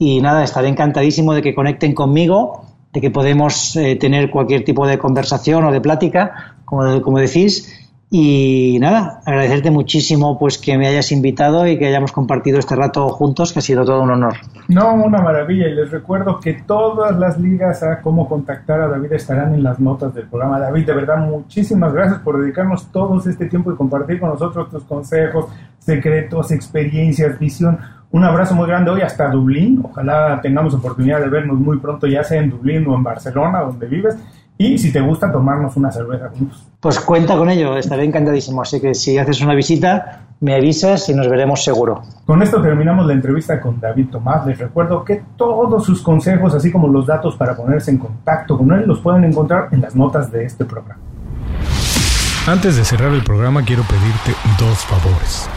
[0.03, 4.87] Y nada, estaré encantadísimo de que conecten conmigo, de que podemos eh, tener cualquier tipo
[4.87, 7.90] de conversación o de plática, como, como decís.
[8.13, 13.09] Y nada, agradecerte muchísimo pues que me hayas invitado y que hayamos compartido este rato
[13.09, 14.35] juntos, que ha sido todo un honor.
[14.67, 15.69] No, una maravilla.
[15.69, 19.79] Y les recuerdo que todas las ligas a cómo contactar a David estarán en las
[19.79, 20.59] notas del programa.
[20.59, 24.83] David, de verdad, muchísimas gracias por dedicarnos todo este tiempo y compartir con nosotros tus
[24.83, 25.47] consejos,
[25.79, 27.79] secretos, experiencias, visión.
[28.11, 29.83] Un abrazo muy grande hoy hasta Dublín.
[29.85, 33.87] Ojalá tengamos oportunidad de vernos muy pronto, ya sea en Dublín o en Barcelona, donde
[33.87, 34.17] vives
[34.61, 36.67] y si te gusta tomarnos una cerveza juntos.
[36.81, 38.61] Pues cuenta con ello, estaré encantadísimo.
[38.61, 42.03] Así que si haces una visita, me avisas y nos veremos seguro.
[42.27, 44.47] Con esto terminamos la entrevista con David Tomás.
[44.47, 48.71] Les recuerdo que todos sus consejos, así como los datos para ponerse en contacto con
[48.73, 51.01] él, los pueden encontrar en las notas de este programa.
[52.47, 55.49] Antes de cerrar el programa quiero pedirte dos favores.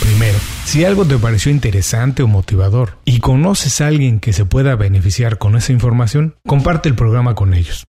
[0.00, 4.74] Primero, si algo te pareció interesante o motivador y conoces a alguien que se pueda
[4.74, 7.84] beneficiar con esa información, comparte el programa con ellos.